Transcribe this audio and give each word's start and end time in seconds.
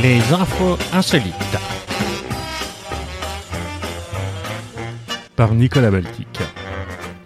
Les 0.00 0.20
infos 0.32 0.78
insolites. 0.92 1.34
Par 5.34 5.54
Nicolas 5.54 5.90
Baltic. 5.90 6.38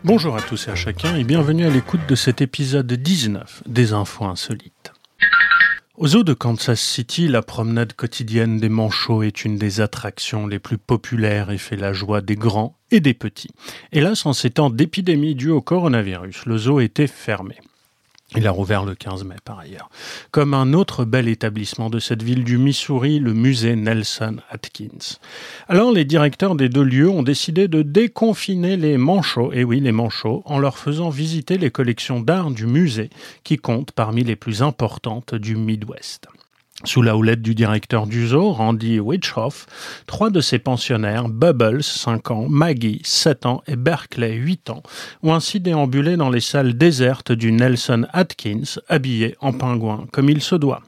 Bonjour 0.04 0.34
à 0.36 0.40
tous 0.40 0.68
et 0.68 0.70
à 0.70 0.74
chacun 0.74 1.14
et 1.16 1.24
bienvenue 1.24 1.66
à 1.66 1.68
l'écoute 1.68 2.00
de 2.08 2.14
cet 2.14 2.40
épisode 2.40 2.90
19 2.90 3.64
des 3.66 3.92
infos 3.92 4.24
insolites. 4.24 4.92
Au 5.98 6.06
zoo 6.06 6.22
de 6.22 6.32
Kansas 6.32 6.80
City, 6.80 7.28
la 7.28 7.42
promenade 7.42 7.92
quotidienne 7.92 8.58
des 8.58 8.70
manchots 8.70 9.22
est 9.22 9.44
une 9.44 9.58
des 9.58 9.82
attractions 9.82 10.46
les 10.46 10.58
plus 10.58 10.78
populaires 10.78 11.50
et 11.50 11.58
fait 11.58 11.76
la 11.76 11.92
joie 11.92 12.22
des 12.22 12.36
grands 12.36 12.78
et 12.90 13.00
des 13.00 13.12
petits. 13.14 13.50
Hélas, 13.92 14.24
en 14.24 14.32
ces 14.32 14.48
temps 14.48 14.70
d'épidémie 14.70 15.34
due 15.34 15.50
au 15.50 15.60
coronavirus, 15.60 16.46
le 16.46 16.56
zoo 16.56 16.80
était 16.80 17.06
fermé. 17.06 17.56
Il 18.36 18.46
a 18.46 18.50
rouvert 18.50 18.84
le 18.84 18.94
15 18.94 19.24
mai 19.24 19.36
par 19.44 19.58
ailleurs. 19.58 19.90
Comme 20.30 20.54
un 20.54 20.72
autre 20.72 21.04
bel 21.04 21.28
établissement 21.28 21.90
de 21.90 21.98
cette 21.98 22.22
ville 22.22 22.44
du 22.44 22.56
Missouri, 22.56 23.18
le 23.18 23.34
musée 23.34 23.76
Nelson 23.76 24.36
Atkins. 24.50 25.18
Alors 25.68 25.92
les 25.92 26.04
directeurs 26.04 26.54
des 26.54 26.68
deux 26.68 26.82
lieux 26.82 27.10
ont 27.10 27.22
décidé 27.22 27.68
de 27.68 27.82
déconfiner 27.82 28.76
les 28.76 28.96
manchots, 28.96 29.52
et 29.52 29.64
oui 29.64 29.80
les 29.80 29.92
manchots, 29.92 30.42
en 30.46 30.58
leur 30.58 30.78
faisant 30.78 31.10
visiter 31.10 31.58
les 31.58 31.70
collections 31.70 32.20
d'art 32.20 32.50
du 32.50 32.66
musée 32.66 33.10
qui 33.44 33.58
comptent 33.58 33.92
parmi 33.92 34.24
les 34.24 34.36
plus 34.36 34.62
importantes 34.62 35.34
du 35.34 35.56
Midwest. 35.56 36.26
Sous 36.84 37.02
la 37.02 37.16
houlette 37.16 37.42
du 37.42 37.54
directeur 37.54 38.06
du 38.06 38.26
zoo, 38.26 38.50
Randy 38.50 38.98
Witchhoff, 38.98 39.66
trois 40.06 40.30
de 40.30 40.40
ses 40.40 40.58
pensionnaires, 40.58 41.28
Bubbles, 41.28 41.82
5 41.82 42.30
ans, 42.32 42.46
Maggie, 42.48 43.00
7 43.04 43.46
ans 43.46 43.62
et 43.68 43.76
Berkeley, 43.76 44.32
8 44.32 44.70
ans, 44.70 44.82
ont 45.22 45.32
ainsi 45.32 45.60
déambulé 45.60 46.16
dans 46.16 46.30
les 46.30 46.40
salles 46.40 46.76
désertes 46.76 47.30
du 47.30 47.52
Nelson 47.52 48.06
Atkins, 48.12 48.80
habillés 48.88 49.36
en 49.40 49.52
pingouin 49.52 50.06
comme 50.12 50.28
il 50.28 50.40
se 50.40 50.56
doit. 50.56 50.82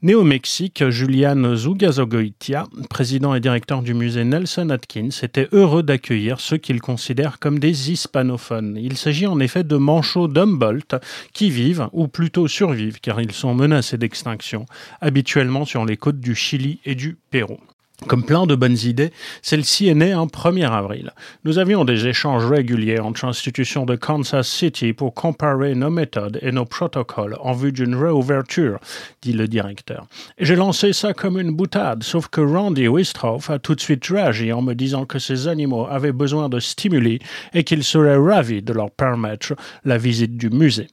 Né 0.00 0.14
au 0.14 0.22
Mexique, 0.22 0.88
Julian 0.90 1.56
Zugazogoitia, 1.56 2.68
président 2.88 3.34
et 3.34 3.40
directeur 3.40 3.82
du 3.82 3.94
musée 3.94 4.22
Nelson 4.22 4.70
Atkins, 4.70 5.08
était 5.22 5.48
heureux 5.50 5.82
d'accueillir 5.82 6.38
ceux 6.38 6.56
qu'il 6.56 6.80
considère 6.80 7.40
comme 7.40 7.58
des 7.58 7.90
hispanophones. 7.90 8.78
Il 8.80 8.96
s'agit 8.96 9.26
en 9.26 9.40
effet 9.40 9.64
de 9.64 9.76
manchots 9.76 10.28
d'Humboldt 10.28 11.00
qui 11.32 11.50
vivent, 11.50 11.88
ou 11.92 12.06
plutôt 12.06 12.46
survivent, 12.46 13.00
car 13.00 13.20
ils 13.20 13.32
sont 13.32 13.54
menacés 13.54 13.98
d'extinction, 13.98 14.66
habituellement 15.00 15.64
sur 15.64 15.84
les 15.84 15.96
côtes 15.96 16.20
du 16.20 16.36
Chili 16.36 16.78
et 16.84 16.94
du 16.94 17.18
Pérou. 17.32 17.58
Comme 18.06 18.22
plein 18.22 18.46
de 18.46 18.54
bonnes 18.54 18.78
idées, 18.84 19.10
celle-ci 19.42 19.88
est 19.88 19.94
née 19.94 20.14
en 20.14 20.28
1er 20.28 20.70
avril. 20.70 21.10
Nous 21.44 21.58
avions 21.58 21.84
des 21.84 22.06
échanges 22.06 22.44
réguliers 22.44 23.00
entre 23.00 23.24
institutions 23.24 23.86
de 23.86 23.96
Kansas 23.96 24.48
City 24.48 24.92
pour 24.92 25.14
comparer 25.14 25.74
nos 25.74 25.90
méthodes 25.90 26.38
et 26.40 26.52
nos 26.52 26.64
protocoles 26.64 27.36
en 27.40 27.54
vue 27.54 27.72
d'une 27.72 27.96
réouverture, 27.96 28.78
dit 29.20 29.32
le 29.32 29.48
directeur. 29.48 30.06
J'ai 30.38 30.54
lancé 30.54 30.92
ça 30.92 31.12
comme 31.12 31.40
une 31.40 31.50
boutade, 31.50 32.04
sauf 32.04 32.28
que 32.28 32.40
Randy 32.40 32.86
Wistroff 32.86 33.50
a 33.50 33.58
tout 33.58 33.74
de 33.74 33.80
suite 33.80 34.06
réagi 34.06 34.52
en 34.52 34.62
me 34.62 34.74
disant 34.74 35.04
que 35.04 35.18
ces 35.18 35.48
animaux 35.48 35.88
avaient 35.90 36.12
besoin 36.12 36.48
de 36.48 36.60
stimuli 36.60 37.18
et 37.52 37.64
qu'il 37.64 37.82
serait 37.82 38.16
ravi 38.16 38.62
de 38.62 38.72
leur 38.72 38.92
permettre 38.92 39.56
la 39.84 39.98
visite 39.98 40.36
du 40.36 40.50
musée. 40.50 40.86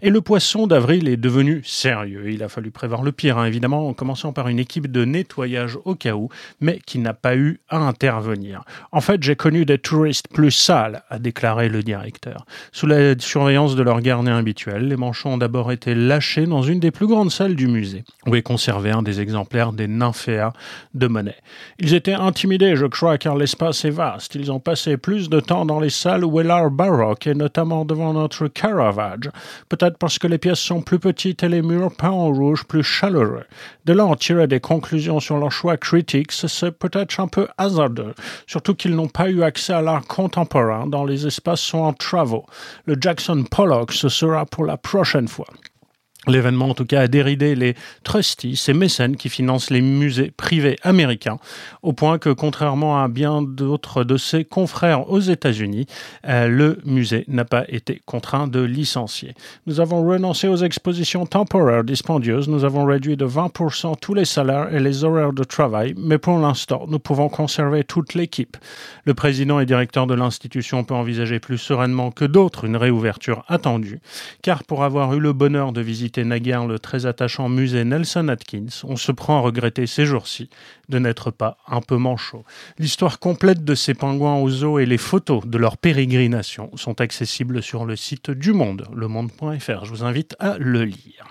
Et 0.00 0.10
le 0.10 0.20
poisson 0.20 0.68
d'avril 0.68 1.08
est 1.08 1.16
devenu 1.16 1.62
sérieux. 1.64 2.30
Il 2.30 2.44
a 2.44 2.48
fallu 2.48 2.70
prévoir 2.70 3.02
le 3.02 3.10
pire, 3.10 3.38
hein, 3.38 3.46
évidemment, 3.46 3.88
en 3.88 3.94
commençant 3.94 4.32
par 4.32 4.46
une 4.46 4.60
équipe 4.60 4.90
de 4.90 5.04
nettoyage 5.04 5.76
au 5.84 5.96
cas 5.96 6.14
où 6.14 6.28
mais 6.60 6.80
qui 6.86 6.98
n'a 6.98 7.14
pas 7.14 7.36
eu 7.36 7.60
à 7.68 7.78
intervenir. 7.78 8.64
En 8.90 9.00
fait, 9.00 9.22
j'ai 9.22 9.36
connu 9.36 9.64
des 9.64 9.78
touristes 9.78 10.28
plus 10.28 10.50
sales, 10.50 11.02
a 11.10 11.18
déclaré 11.18 11.68
le 11.68 11.82
directeur. 11.82 12.46
Sous 12.72 12.86
la 12.86 13.18
surveillance 13.18 13.76
de 13.76 13.82
leur 13.82 14.00
gardien 14.00 14.36
habituel, 14.36 14.88
les 14.88 14.96
manchots 14.96 15.30
ont 15.30 15.38
d'abord 15.38 15.72
été 15.72 15.94
lâchés 15.94 16.46
dans 16.46 16.62
une 16.62 16.80
des 16.80 16.90
plus 16.90 17.06
grandes 17.06 17.30
salles 17.30 17.56
du 17.56 17.68
musée, 17.68 18.04
où 18.26 18.34
est 18.34 18.42
conservé 18.42 18.90
un 18.90 19.02
des 19.02 19.20
exemplaires 19.20 19.72
des 19.72 19.88
nymphéas 19.88 20.52
de 20.94 21.06
Monet. 21.06 21.36
Ils 21.78 21.94
étaient 21.94 22.12
intimidés, 22.12 22.76
je 22.76 22.86
crois, 22.86 23.18
car 23.18 23.36
l'espace 23.36 23.84
est 23.84 23.90
vaste. 23.90 24.34
Ils 24.34 24.52
ont 24.52 24.60
passé 24.60 24.96
plus 24.96 25.28
de 25.28 25.40
temps 25.40 25.66
dans 25.66 25.80
les 25.80 25.90
salles 25.90 26.24
où 26.24 26.40
est 26.40 26.44
l'art 26.44 26.70
baroque, 26.70 27.26
et 27.26 27.34
notamment 27.34 27.84
devant 27.84 28.12
notre 28.12 28.48
Caravage. 28.48 29.30
Peut-être 29.68 29.98
parce 29.98 30.18
que 30.18 30.26
les 30.26 30.38
pièces 30.38 30.58
sont 30.58 30.82
plus 30.82 30.98
petites 30.98 31.42
et 31.42 31.48
les 31.48 31.62
murs 31.62 31.94
peints 31.96 32.10
en 32.10 32.28
rouge 32.28 32.64
plus 32.64 32.82
chaleureux. 32.82 33.44
De 33.84 33.92
là, 33.92 34.06
on 34.06 34.14
tirait 34.14 34.46
des 34.46 34.60
conclusions 34.60 35.20
sur 35.20 35.38
leur 35.38 35.52
choix 35.52 35.76
critique 35.76 36.32
c'est 36.48 36.72
peut-être 36.72 37.20
un 37.20 37.28
peu 37.28 37.48
hasardeux, 37.58 38.14
surtout 38.46 38.74
qu'ils 38.74 38.94
n'ont 38.94 39.08
pas 39.08 39.28
eu 39.28 39.42
accès 39.42 39.72
à 39.72 39.82
l'art 39.82 40.06
contemporain 40.06 40.86
dans 40.86 41.04
les 41.04 41.26
espaces 41.26 41.60
sont 41.60 41.78
en 41.78 41.92
travaux. 41.92 42.46
Le 42.86 42.96
Jackson 43.00 43.44
Pollock, 43.50 43.92
ce 43.92 44.08
sera 44.08 44.46
pour 44.46 44.64
la 44.64 44.76
prochaine 44.76 45.28
fois. 45.28 45.46
L'événement, 46.28 46.68
en 46.68 46.74
tout 46.74 46.84
cas, 46.84 47.00
a 47.00 47.08
déridé 47.08 47.56
les 47.56 47.74
trustees, 48.04 48.54
ces 48.54 48.74
mécènes 48.74 49.16
qui 49.16 49.28
financent 49.28 49.70
les 49.70 49.80
musées 49.80 50.30
privés 50.30 50.78
américains, 50.84 51.38
au 51.82 51.92
point 51.92 52.18
que, 52.18 52.28
contrairement 52.28 53.02
à 53.02 53.08
bien 53.08 53.42
d'autres 53.42 54.04
de 54.04 54.16
ses 54.16 54.44
confrères 54.44 55.10
aux 55.10 55.18
États-Unis, 55.18 55.86
euh, 56.28 56.46
le 56.46 56.78
musée 56.84 57.24
n'a 57.26 57.44
pas 57.44 57.64
été 57.66 58.00
contraint 58.06 58.46
de 58.46 58.60
licencier. 58.60 59.34
Nous 59.66 59.80
avons 59.80 60.06
renoncé 60.06 60.46
aux 60.46 60.58
expositions 60.58 61.26
temporaires 61.26 61.82
dispendieuses, 61.82 62.48
nous 62.48 62.64
avons 62.64 62.84
réduit 62.84 63.16
de 63.16 63.26
20% 63.26 63.96
tous 64.00 64.14
les 64.14 64.24
salaires 64.24 64.72
et 64.72 64.78
les 64.78 65.02
horaires 65.02 65.32
de 65.32 65.42
travail, 65.42 65.92
mais 65.96 66.18
pour 66.18 66.38
l'instant, 66.38 66.84
nous 66.86 67.00
pouvons 67.00 67.30
conserver 67.30 67.82
toute 67.82 68.14
l'équipe. 68.14 68.56
Le 69.06 69.14
président 69.14 69.58
et 69.58 69.66
directeur 69.66 70.06
de 70.06 70.14
l'institution 70.14 70.84
peut 70.84 70.94
envisager 70.94 71.40
plus 71.40 71.58
sereinement 71.58 72.12
que 72.12 72.24
d'autres 72.24 72.64
une 72.64 72.76
réouverture 72.76 73.44
attendue, 73.48 73.98
car 74.40 74.62
pour 74.62 74.84
avoir 74.84 75.14
eu 75.14 75.18
le 75.18 75.32
bonheur 75.32 75.72
de 75.72 75.80
visiter 75.80 76.11
naguère 76.18 76.66
le 76.66 76.78
très 76.78 77.06
attachant 77.06 77.48
musée 77.48 77.84
Nelson 77.84 78.28
Atkins, 78.28 78.66
on 78.84 78.96
se 78.96 79.12
prend 79.12 79.38
à 79.38 79.40
regretter 79.40 79.86
ces 79.86 80.06
jours-ci 80.06 80.50
de 80.88 80.98
n'être 80.98 81.30
pas 81.30 81.58
un 81.66 81.80
peu 81.80 81.96
manchot. 81.96 82.44
L'histoire 82.78 83.18
complète 83.18 83.64
de 83.64 83.74
ces 83.74 83.94
pingouins 83.94 84.36
aux 84.36 84.50
zoo 84.50 84.78
et 84.78 84.86
les 84.86 84.98
photos 84.98 85.46
de 85.46 85.58
leur 85.58 85.76
pérégrination 85.76 86.70
sont 86.76 87.00
accessibles 87.00 87.62
sur 87.62 87.84
le 87.84 87.96
site 87.96 88.30
du 88.30 88.52
Monde, 88.52 88.86
lemonde.fr. 88.94 89.84
Je 89.84 89.90
vous 89.90 90.04
invite 90.04 90.36
à 90.38 90.56
le 90.58 90.84
lire. 90.84 91.26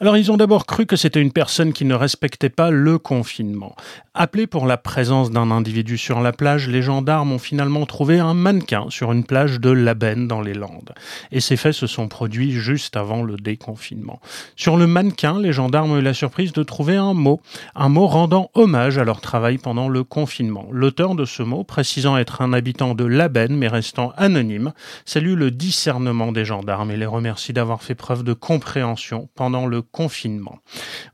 Alors 0.00 0.16
ils 0.16 0.32
ont 0.32 0.36
d'abord 0.36 0.66
cru 0.66 0.86
que 0.86 0.96
c'était 0.96 1.20
une 1.20 1.32
personne 1.32 1.72
qui 1.72 1.84
ne 1.84 1.94
respectait 1.94 2.48
pas 2.48 2.70
le 2.70 2.98
confinement. 2.98 3.76
Appelés 4.14 4.46
pour 4.46 4.66
la 4.66 4.76
présence 4.76 5.30
d'un 5.30 5.50
individu 5.50 5.96
sur 5.96 6.20
la 6.20 6.32
plage, 6.32 6.68
les 6.68 6.82
gendarmes 6.82 7.32
ont 7.32 7.38
finalement 7.38 7.86
trouvé 7.86 8.18
un 8.18 8.34
mannequin 8.34 8.86
sur 8.90 9.12
une 9.12 9.24
plage 9.24 9.60
de 9.60 9.70
Labenne 9.70 10.28
dans 10.28 10.40
les 10.40 10.54
Landes. 10.54 10.92
Et 11.30 11.40
ces 11.40 11.56
faits 11.56 11.72
se 11.72 11.86
sont 11.86 12.08
produits 12.08 12.52
juste 12.52 12.96
avant 12.96 13.22
le 13.22 13.36
déconfinement. 13.36 14.20
Sur 14.56 14.76
le 14.76 14.86
mannequin, 14.86 15.40
les 15.40 15.52
gendarmes 15.52 15.92
ont 15.92 15.98
eu 15.98 16.02
la 16.02 16.14
surprise 16.14 16.52
de 16.52 16.62
trouver 16.62 16.96
un 16.96 17.14
mot, 17.14 17.40
un 17.74 17.88
mot 17.88 18.06
rendant 18.06 18.50
hommage 18.54 18.98
à 18.98 19.04
leur 19.04 19.20
travail 19.20 19.58
pendant 19.58 19.88
le 19.88 20.04
confinement. 20.04 20.66
L'auteur 20.70 21.14
de 21.14 21.24
ce 21.24 21.42
mot, 21.42 21.64
précisant 21.64 22.16
être 22.16 22.42
un 22.42 22.52
habitant 22.52 22.94
de 22.94 23.04
Labenne 23.04 23.56
mais 23.56 23.68
restant 23.68 24.12
anonyme, 24.16 24.72
salue 25.04 25.34
le 25.34 25.50
discernement 25.50 26.32
des 26.32 26.44
gendarmes 26.44 26.90
et 26.90 26.96
les 26.96 27.06
remercie 27.06 27.52
d'avoir 27.52 27.82
fait 27.82 27.94
preuve 27.94 28.24
de 28.24 28.32
compréhension 28.32 29.28
pendant 29.34 29.66
le 29.66 29.82
confinement. 29.92 30.58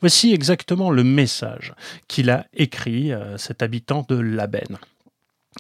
Voici 0.00 0.32
exactement 0.32 0.90
le 0.90 1.04
message 1.04 1.74
qu'il 2.06 2.30
a 2.30 2.46
écrit, 2.54 3.12
euh, 3.12 3.36
cet 3.36 3.62
habitant 3.62 4.06
de 4.08 4.16
Labenne 4.16 4.78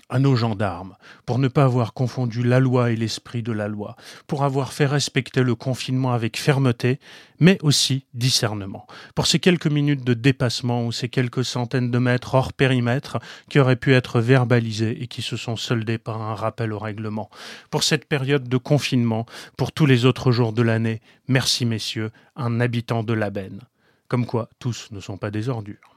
à 0.08 0.18
nos 0.18 0.36
gendarmes, 0.36 0.96
pour 1.26 1.38
ne 1.38 1.48
pas 1.48 1.64
avoir 1.64 1.92
confondu 1.92 2.42
la 2.42 2.60
loi 2.60 2.90
et 2.90 2.96
l'esprit 2.96 3.42
de 3.42 3.52
la 3.52 3.68
loi, 3.68 3.96
pour 4.26 4.44
avoir 4.44 4.72
fait 4.72 4.86
respecter 4.86 5.42
le 5.42 5.54
confinement 5.54 6.12
avec 6.12 6.38
fermeté, 6.38 6.98
mais 7.40 7.58
aussi 7.62 8.04
discernement, 8.14 8.86
pour 9.14 9.26
ces 9.26 9.38
quelques 9.38 9.66
minutes 9.66 10.04
de 10.04 10.14
dépassement 10.14 10.86
ou 10.86 10.92
ces 10.92 11.08
quelques 11.08 11.44
centaines 11.44 11.90
de 11.90 11.98
mètres 11.98 12.34
hors 12.34 12.52
périmètre 12.52 13.18
qui 13.48 13.58
auraient 13.58 13.76
pu 13.76 13.94
être 13.94 14.20
verbalisés 14.20 15.02
et 15.02 15.06
qui 15.06 15.22
se 15.22 15.36
sont 15.36 15.56
soldés 15.56 15.98
par 15.98 16.20
un 16.22 16.34
rappel 16.34 16.72
au 16.72 16.78
règlement, 16.78 17.30
pour 17.70 17.82
cette 17.82 18.06
période 18.06 18.48
de 18.48 18.56
confinement, 18.56 19.26
pour 19.56 19.72
tous 19.72 19.86
les 19.86 20.04
autres 20.04 20.32
jours 20.32 20.52
de 20.52 20.62
l'année, 20.62 21.00
merci 21.28 21.64
messieurs, 21.64 22.10
un 22.36 22.60
habitant 22.60 23.02
de 23.02 23.12
l'Abenne. 23.12 23.60
Comme 24.08 24.24
quoi, 24.24 24.48
tous 24.58 24.88
ne 24.90 25.00
sont 25.00 25.18
pas 25.18 25.30
des 25.30 25.48
ordures. 25.50 25.96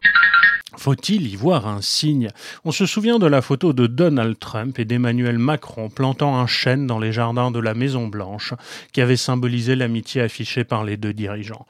Faut-il 0.78 1.28
y 1.28 1.36
voir 1.36 1.68
un 1.68 1.82
signe? 1.82 2.30
On 2.64 2.72
se 2.72 2.86
souvient 2.86 3.20
de 3.20 3.28
la 3.28 3.42
photo 3.42 3.74
de 3.74 3.88
Donald 3.88 4.40
Trump 4.40 4.80
et 4.80 4.86
d'Emmanuel 4.86 5.38
Macron 5.38 5.90
plantant 5.90 6.38
un 6.40 6.48
chêne 6.48 6.88
dans 6.88 7.00
les 7.00 7.12
jardins 7.12 7.52
de 7.52 7.60
la 7.60 7.74
Maison 7.74 8.08
Blanche 8.08 8.54
qui 8.94 9.02
avait 9.02 9.18
symbolisé 9.18 9.76
l'amitié 9.76 10.22
affichée 10.22 10.64
par 10.64 10.86
les 10.86 10.96
deux 10.96 11.14
dirigeants. 11.14 11.66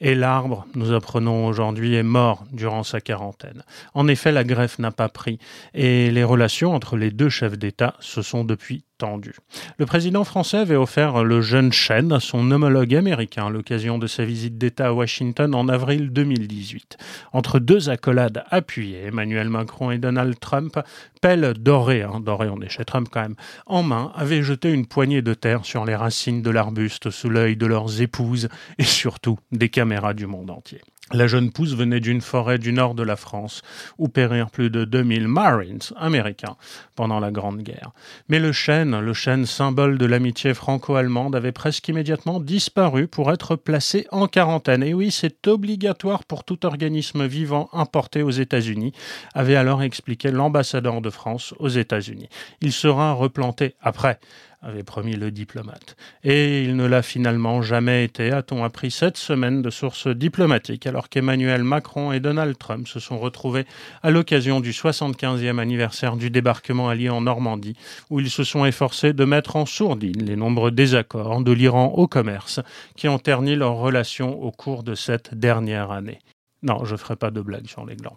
Et 0.00 0.14
l'arbre, 0.14 0.66
nous 0.74 0.92
apprenons 0.92 1.46
aujourd'hui, 1.46 1.94
est 1.94 2.02
mort 2.02 2.44
durant 2.52 2.82
sa 2.82 3.00
quarantaine. 3.00 3.62
En 3.94 4.08
effet, 4.08 4.32
la 4.32 4.44
greffe 4.44 4.78
n'a 4.78 4.90
pas 4.90 5.08
pris 5.08 5.38
et 5.74 6.10
les 6.10 6.24
relations 6.24 6.74
entre 6.74 6.96
les 6.96 7.10
deux 7.10 7.28
chefs 7.28 7.58
d'État 7.58 7.94
se 8.00 8.22
sont 8.22 8.44
depuis 8.44 8.84
tendu. 8.98 9.34
Le 9.78 9.86
président 9.86 10.24
français 10.24 10.58
avait 10.58 10.76
offert 10.76 11.22
le 11.22 11.40
jeune 11.40 11.72
chêne 11.72 12.12
à 12.12 12.20
son 12.20 12.50
homologue 12.50 12.94
américain 12.94 13.46
à 13.46 13.50
l'occasion 13.50 13.98
de 13.98 14.06
sa 14.06 14.24
visite 14.24 14.58
d'État 14.58 14.88
à 14.88 14.92
Washington 14.92 15.54
en 15.54 15.68
avril 15.68 16.10
2018. 16.10 16.96
Entre 17.32 17.58
deux 17.58 17.90
accolades 17.90 18.44
appuyées, 18.50 19.04
Emmanuel 19.04 19.48
Macron 19.48 19.90
et 19.90 19.98
Donald 19.98 20.38
Trump, 20.40 20.78
pelle 21.20 21.54
dorée, 21.54 22.02
hein, 22.02 22.20
dorée 22.20 22.48
on 22.48 22.60
est 22.60 22.68
chez 22.68 22.84
Trump 22.84 23.08
quand 23.10 23.22
même, 23.22 23.36
en 23.66 23.82
main, 23.82 24.12
avaient 24.14 24.42
jeté 24.42 24.72
une 24.72 24.86
poignée 24.86 25.22
de 25.22 25.34
terre 25.34 25.64
sur 25.64 25.84
les 25.84 25.96
racines 25.96 26.42
de 26.42 26.50
l'arbuste 26.50 27.10
sous 27.10 27.30
l'œil 27.30 27.56
de 27.56 27.66
leurs 27.66 28.00
épouses 28.00 28.48
et 28.78 28.84
surtout 28.84 29.38
des 29.52 29.68
caméras 29.68 30.14
du 30.14 30.26
monde 30.26 30.50
entier. 30.50 30.80
La 31.12 31.28
jeune 31.28 31.52
pousse 31.52 31.74
venait 31.74 32.00
d'une 32.00 32.20
forêt 32.20 32.58
du 32.58 32.72
nord 32.72 32.96
de 32.96 33.04
la 33.04 33.14
France, 33.14 33.62
où 33.96 34.08
périrent 34.08 34.50
plus 34.50 34.70
de 34.70 34.84
2000 34.84 35.28
Marines 35.28 35.78
américains 35.94 36.56
pendant 36.96 37.20
la 37.20 37.30
Grande 37.30 37.62
Guerre. 37.62 37.92
Mais 38.28 38.40
le 38.40 38.50
chêne, 38.50 38.98
le 38.98 39.12
chêne 39.12 39.46
symbole 39.46 39.98
de 39.98 40.06
l'amitié 40.06 40.52
franco-allemande, 40.52 41.36
avait 41.36 41.52
presque 41.52 41.86
immédiatement 41.86 42.40
disparu 42.40 43.06
pour 43.06 43.30
être 43.30 43.54
placé 43.54 44.08
en 44.10 44.26
quarantaine. 44.26 44.82
Et 44.82 44.94
oui, 44.94 45.12
c'est 45.12 45.46
obligatoire 45.46 46.24
pour 46.24 46.42
tout 46.42 46.66
organisme 46.66 47.24
vivant 47.24 47.68
importé 47.72 48.22
aux 48.22 48.30
États-Unis, 48.30 48.92
avait 49.32 49.54
alors 49.54 49.84
expliqué 49.84 50.32
l'ambassadeur 50.32 51.00
de 51.00 51.10
France 51.10 51.54
aux 51.60 51.68
États-Unis. 51.68 52.28
Il 52.62 52.72
sera 52.72 53.12
replanté 53.12 53.76
après 53.80 54.18
avait 54.66 54.82
promis 54.82 55.14
le 55.14 55.30
diplomate. 55.30 55.96
Et 56.24 56.64
il 56.64 56.76
ne 56.76 56.86
l'a 56.86 57.02
finalement 57.02 57.62
jamais 57.62 58.04
été, 58.04 58.32
a-t-on 58.32 58.64
appris 58.64 58.90
cette 58.90 59.16
semaine 59.16 59.62
de 59.62 59.70
sources 59.70 60.08
diplomatiques, 60.08 60.86
alors 60.86 61.08
qu'Emmanuel 61.08 61.62
Macron 61.62 62.12
et 62.12 62.20
Donald 62.20 62.58
Trump 62.58 62.88
se 62.88 62.98
sont 62.98 63.18
retrouvés 63.18 63.64
à 64.02 64.10
l'occasion 64.10 64.60
du 64.60 64.72
75e 64.72 65.58
anniversaire 65.58 66.16
du 66.16 66.30
débarquement 66.30 66.88
allié 66.88 67.08
en 67.08 67.20
Normandie, 67.20 67.76
où 68.10 68.18
ils 68.18 68.30
se 68.30 68.44
sont 68.44 68.64
efforcés 68.64 69.12
de 69.12 69.24
mettre 69.24 69.56
en 69.56 69.66
sourdine 69.66 70.24
les 70.24 70.36
nombreux 70.36 70.72
désaccords 70.72 71.42
de 71.42 71.52
l'Iran 71.52 71.92
au 71.96 72.08
commerce 72.08 72.60
qui 72.96 73.08
ont 73.08 73.18
terni 73.18 73.54
leurs 73.54 73.76
relations 73.76 74.42
au 74.42 74.50
cours 74.50 74.82
de 74.82 74.94
cette 74.94 75.34
dernière 75.34 75.92
année. 75.92 76.18
Non, 76.62 76.84
je 76.84 76.92
ne 76.92 76.98
ferai 76.98 77.16
pas 77.16 77.30
de 77.30 77.40
blague 77.40 77.68
sur 77.68 77.86
les 77.86 77.96
glands 77.96 78.16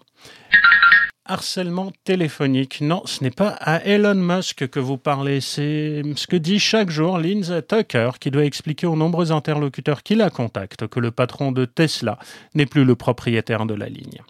harcèlement 1.29 1.91
téléphonique. 2.03 2.81
Non, 2.81 3.03
ce 3.05 3.23
n'est 3.23 3.31
pas 3.31 3.49
à 3.49 3.83
Elon 3.85 4.15
Musk 4.15 4.67
que 4.67 4.79
vous 4.79 4.97
parlez, 4.97 5.41
c'est 5.41 6.01
ce 6.15 6.27
que 6.27 6.35
dit 6.35 6.59
chaque 6.59 6.89
jour 6.89 7.17
Lindsay 7.17 7.61
Tucker, 7.61 8.11
qui 8.19 8.31
doit 8.31 8.45
expliquer 8.45 8.87
aux 8.87 8.95
nombreux 8.95 9.31
interlocuteurs 9.31 10.03
qui 10.03 10.15
la 10.15 10.29
contactent 10.29 10.87
que 10.87 10.99
le 10.99 11.11
patron 11.11 11.51
de 11.51 11.65
Tesla 11.65 12.17
n'est 12.55 12.65
plus 12.65 12.83
le 12.83 12.95
propriétaire 12.95 13.65
de 13.65 13.75
la 13.75 13.87
ligne 13.87 14.21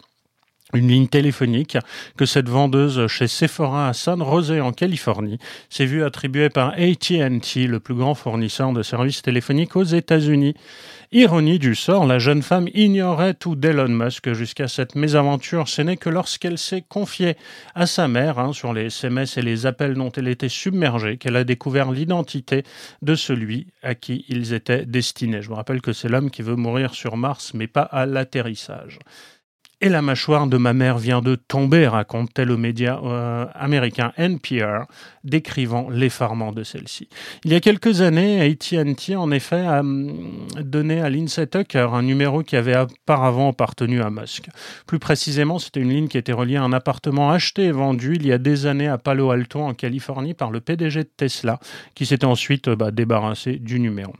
une 0.74 0.88
ligne 0.88 1.08
téléphonique 1.08 1.76
que 2.16 2.26
cette 2.26 2.48
vendeuse 2.48 3.06
chez 3.06 3.26
Sephora 3.26 3.88
à 3.88 3.92
San 3.92 4.22
Jose 4.22 4.60
en 4.60 4.72
Californie 4.72 5.38
s'est 5.68 5.86
vue 5.86 6.04
attribuée 6.04 6.48
par 6.48 6.70
AT&T, 6.70 7.66
le 7.66 7.80
plus 7.80 7.94
grand 7.94 8.14
fournisseur 8.14 8.72
de 8.72 8.82
services 8.82 9.22
téléphoniques 9.22 9.76
aux 9.76 9.84
États-Unis. 9.84 10.54
Ironie 11.12 11.58
du 11.58 11.74
sort, 11.74 12.06
la 12.06 12.20
jeune 12.20 12.42
femme 12.42 12.68
ignorait 12.72 13.34
tout 13.34 13.56
d'Elon 13.56 13.88
Musk 13.88 14.32
jusqu'à 14.32 14.68
cette 14.68 14.94
mésaventure. 14.94 15.66
Ce 15.66 15.82
n'est 15.82 15.96
que 15.96 16.08
lorsqu'elle 16.08 16.56
s'est 16.56 16.84
confiée 16.88 17.36
à 17.74 17.86
sa 17.86 18.06
mère 18.06 18.38
hein, 18.38 18.52
sur 18.52 18.72
les 18.72 18.86
SMS 18.86 19.36
et 19.36 19.42
les 19.42 19.66
appels 19.66 19.94
dont 19.94 20.12
elle 20.12 20.28
était 20.28 20.48
submergée 20.48 21.16
qu'elle 21.16 21.34
a 21.34 21.42
découvert 21.42 21.90
l'identité 21.90 22.62
de 23.02 23.16
celui 23.16 23.66
à 23.82 23.96
qui 23.96 24.24
ils 24.28 24.52
étaient 24.52 24.86
destinés. 24.86 25.42
Je 25.42 25.48
vous 25.48 25.56
rappelle 25.56 25.80
que 25.80 25.92
c'est 25.92 26.08
l'homme 26.08 26.30
qui 26.30 26.42
veut 26.42 26.54
mourir 26.54 26.94
sur 26.94 27.16
Mars, 27.16 27.54
mais 27.54 27.66
pas 27.66 27.82
à 27.82 28.06
l'atterrissage. 28.06 29.00
Et 29.82 29.88
la 29.88 30.02
mâchoire 30.02 30.46
de 30.46 30.58
ma 30.58 30.74
mère 30.74 30.98
vient 30.98 31.22
de 31.22 31.36
tomber, 31.36 31.88
raconte-t-elle 31.88 32.50
au 32.50 32.58
média 32.58 33.00
euh, 33.02 33.46
américain 33.54 34.12
NPR, 34.18 34.84
décrivant 35.24 35.88
l'effarement 35.88 36.52
de 36.52 36.64
celle-ci. 36.64 37.08
Il 37.44 37.52
y 37.52 37.54
a 37.54 37.60
quelques 37.60 38.02
années, 38.02 38.42
AT&T 38.42 39.16
en 39.16 39.30
effet 39.30 39.64
a 39.64 39.80
hum, 39.80 40.46
donné 40.58 41.00
à 41.00 41.08
Lindsay 41.08 41.46
Tucker 41.46 41.88
un 41.94 42.02
numéro 42.02 42.42
qui 42.42 42.56
avait 42.56 42.76
auparavant 42.76 43.48
appartenu 43.48 44.02
à 44.02 44.10
Musk. 44.10 44.48
Plus 44.86 44.98
précisément, 44.98 45.58
c'était 45.58 45.80
une 45.80 45.90
ligne 45.90 46.08
qui 46.08 46.18
était 46.18 46.32
reliée 46.32 46.56
à 46.56 46.62
un 46.62 46.74
appartement 46.74 47.30
acheté 47.30 47.64
et 47.64 47.72
vendu 47.72 48.16
il 48.16 48.26
y 48.26 48.32
a 48.32 48.38
des 48.38 48.66
années 48.66 48.88
à 48.88 48.98
Palo 48.98 49.30
Alto 49.30 49.60
en 49.60 49.72
Californie 49.72 50.34
par 50.34 50.50
le 50.50 50.60
PDG 50.60 51.04
de 51.04 51.10
Tesla, 51.16 51.58
qui 51.94 52.04
s'était 52.04 52.26
ensuite 52.26 52.68
bah, 52.68 52.90
débarrassé 52.90 53.56
du 53.56 53.80
numéro. 53.80 54.12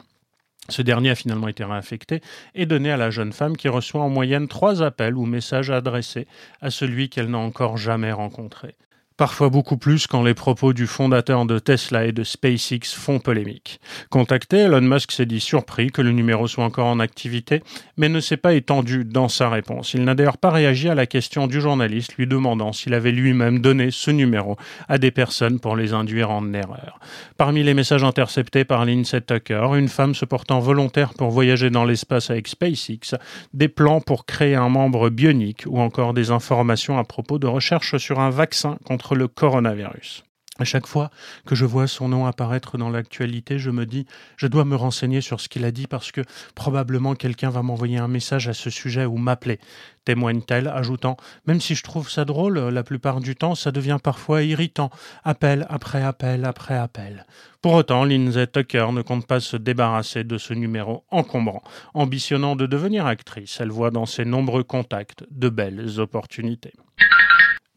Ce 0.70 0.82
dernier 0.82 1.10
a 1.10 1.14
finalement 1.14 1.48
été 1.48 1.64
réaffecté 1.64 2.20
et 2.54 2.64
donné 2.64 2.90
à 2.90 2.96
la 2.96 3.10
jeune 3.10 3.32
femme 3.32 3.56
qui 3.56 3.68
reçoit 3.68 4.02
en 4.02 4.08
moyenne 4.08 4.48
trois 4.48 4.82
appels 4.82 5.16
ou 5.16 5.26
messages 5.26 5.70
adressés 5.70 6.26
à 6.60 6.70
celui 6.70 7.08
qu'elle 7.08 7.30
n'a 7.30 7.38
encore 7.38 7.76
jamais 7.76 8.12
rencontré 8.12 8.76
parfois 9.20 9.50
beaucoup 9.50 9.76
plus 9.76 10.06
quand 10.06 10.22
les 10.22 10.32
propos 10.32 10.72
du 10.72 10.86
fondateur 10.86 11.44
de 11.44 11.58
Tesla 11.58 12.06
et 12.06 12.12
de 12.12 12.24
SpaceX 12.24 12.94
font 12.94 13.18
polémique. 13.18 13.78
Contacté, 14.08 14.60
Elon 14.60 14.80
Musk 14.80 15.12
s'est 15.12 15.26
dit 15.26 15.40
surpris 15.40 15.90
que 15.90 16.00
le 16.00 16.12
numéro 16.12 16.48
soit 16.48 16.64
encore 16.64 16.86
en 16.86 17.00
activité, 17.00 17.62
mais 17.98 18.08
ne 18.08 18.18
s'est 18.20 18.38
pas 18.38 18.54
étendu 18.54 19.04
dans 19.04 19.28
sa 19.28 19.50
réponse. 19.50 19.92
Il 19.92 20.04
n'a 20.04 20.14
d'ailleurs 20.14 20.38
pas 20.38 20.48
réagi 20.48 20.88
à 20.88 20.94
la 20.94 21.04
question 21.04 21.48
du 21.48 21.60
journaliste 21.60 22.14
lui 22.16 22.26
demandant 22.26 22.72
s'il 22.72 22.94
avait 22.94 23.12
lui-même 23.12 23.58
donné 23.58 23.90
ce 23.90 24.10
numéro 24.10 24.56
à 24.88 24.96
des 24.96 25.10
personnes 25.10 25.60
pour 25.60 25.76
les 25.76 25.92
induire 25.92 26.30
en 26.30 26.54
erreur. 26.54 26.98
Parmi 27.36 27.62
les 27.62 27.74
messages 27.74 28.04
interceptés 28.04 28.64
par 28.64 28.86
Lindsay 28.86 29.20
Tucker, 29.20 29.72
une 29.74 29.88
femme 29.88 30.14
se 30.14 30.24
portant 30.24 30.60
volontaire 30.60 31.12
pour 31.12 31.28
voyager 31.28 31.68
dans 31.68 31.84
l'espace 31.84 32.30
avec 32.30 32.48
SpaceX, 32.48 33.18
des 33.52 33.68
plans 33.68 34.00
pour 34.00 34.24
créer 34.24 34.54
un 34.54 34.70
membre 34.70 35.10
bionique 35.10 35.64
ou 35.66 35.78
encore 35.78 36.14
des 36.14 36.30
informations 36.30 36.96
à 36.96 37.04
propos 37.04 37.38
de 37.38 37.46
recherches 37.46 37.98
sur 37.98 38.18
un 38.18 38.30
vaccin 38.30 38.78
contre 38.86 39.09
le 39.14 39.28
coronavirus. 39.28 40.24
À 40.60 40.64
chaque 40.64 40.86
fois 40.86 41.08
que 41.46 41.54
je 41.54 41.64
vois 41.64 41.86
son 41.86 42.08
nom 42.08 42.26
apparaître 42.26 42.76
dans 42.76 42.90
l'actualité, 42.90 43.58
je 43.58 43.70
me 43.70 43.86
dis, 43.86 44.04
je 44.36 44.46
dois 44.46 44.66
me 44.66 44.76
renseigner 44.76 45.22
sur 45.22 45.40
ce 45.40 45.48
qu'il 45.48 45.64
a 45.64 45.70
dit 45.70 45.86
parce 45.86 46.12
que 46.12 46.20
probablement 46.54 47.14
quelqu'un 47.14 47.48
va 47.48 47.62
m'envoyer 47.62 47.96
un 47.96 48.08
message 48.08 48.46
à 48.46 48.52
ce 48.52 48.68
sujet 48.68 49.06
ou 49.06 49.16
m'appeler, 49.16 49.58
témoigne-t-elle, 50.04 50.68
ajoutant, 50.68 51.16
même 51.46 51.62
si 51.62 51.74
je 51.74 51.82
trouve 51.82 52.10
ça 52.10 52.26
drôle, 52.26 52.58
la 52.58 52.82
plupart 52.82 53.20
du 53.20 53.36
temps, 53.36 53.54
ça 53.54 53.72
devient 53.72 53.96
parfois 54.02 54.42
irritant, 54.42 54.90
appel 55.24 55.66
après 55.70 56.02
appel 56.02 56.44
après 56.44 56.76
appel. 56.76 57.24
Pour 57.62 57.72
autant, 57.72 58.04
Lindsay 58.04 58.46
Tucker 58.46 58.88
ne 58.92 59.00
compte 59.00 59.26
pas 59.26 59.40
se 59.40 59.56
débarrasser 59.56 60.24
de 60.24 60.36
ce 60.36 60.52
numéro 60.52 61.04
encombrant. 61.10 61.62
Ambitionnant 61.94 62.54
de 62.54 62.66
devenir 62.66 63.06
actrice, 63.06 63.60
elle 63.62 63.70
voit 63.70 63.90
dans 63.90 64.06
ses 64.06 64.26
nombreux 64.26 64.64
contacts 64.64 65.24
de 65.30 65.48
belles 65.48 66.00
opportunités. 66.00 66.74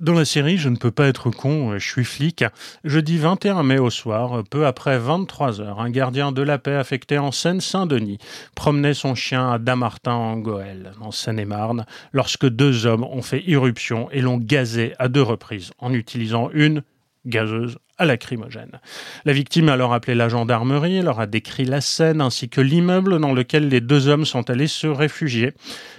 Dans 0.04 0.12
la 0.12 0.26
série 0.26 0.58
Je 0.58 0.68
ne 0.68 0.76
peux 0.76 0.92
pas 0.92 1.08
être 1.08 1.30
con, 1.32 1.72
euh, 1.72 1.80
je 1.80 1.90
suis 1.90 2.04
flic, 2.04 2.44
jeudi 2.84 3.18
21 3.18 3.64
mai 3.64 3.80
au 3.80 3.90
soir, 3.90 4.44
peu 4.50 4.66
après 4.66 5.00
23 5.00 5.62
heures, 5.62 5.80
un 5.80 5.90
gardien 5.90 6.34
de 6.34 6.42
la 6.42 6.58
paix 6.58 6.76
affecté 6.76 7.18
en 7.18 7.32
Seine-Saint-Denis 7.32 8.18
promenait 8.54 8.96
son 8.96 9.16
chien 9.16 9.50
à 9.50 9.60
Damartin 9.60 10.12
en 10.12 10.36
Goël, 10.36 10.92
en 11.00 11.12
Seine-et-Marne, 11.12 11.86
lorsque 12.12 12.46
deux 12.46 12.86
hommes 12.86 13.06
ont 13.06 13.22
fait 13.22 13.44
irruption 13.48 14.12
et 14.12 14.20
l'ont 14.20 14.40
gazé 14.40 14.94
à 15.00 15.08
deux 15.08 15.22
reprises 15.22 15.72
en 15.78 15.94
utilisant 15.94 16.50
une 16.52 16.84
gazeuse 17.26 17.78
à 17.98 18.06
lacrymogène. 18.06 18.80
La 19.26 19.34
victime 19.34 19.70
a 19.70 19.74
alors 19.74 19.94
appelé 19.94 20.16
la 20.16 20.30
gendarmerie, 20.30 21.02
leur 21.02 21.20
a 21.20 21.28
décrit 21.28 21.66
la 21.66 21.82
scène 21.82 22.22
ainsi 22.22 22.50
que 22.50 22.62
l'immeuble 22.62 23.20
dans 23.20 23.34
lequel 23.34 23.70
les 23.70 23.82
deux 23.82 24.08
hommes 24.08 24.26
sont 24.26 24.50
allés 24.50 24.68
se 24.68 24.88
réfugier. 24.88 25.54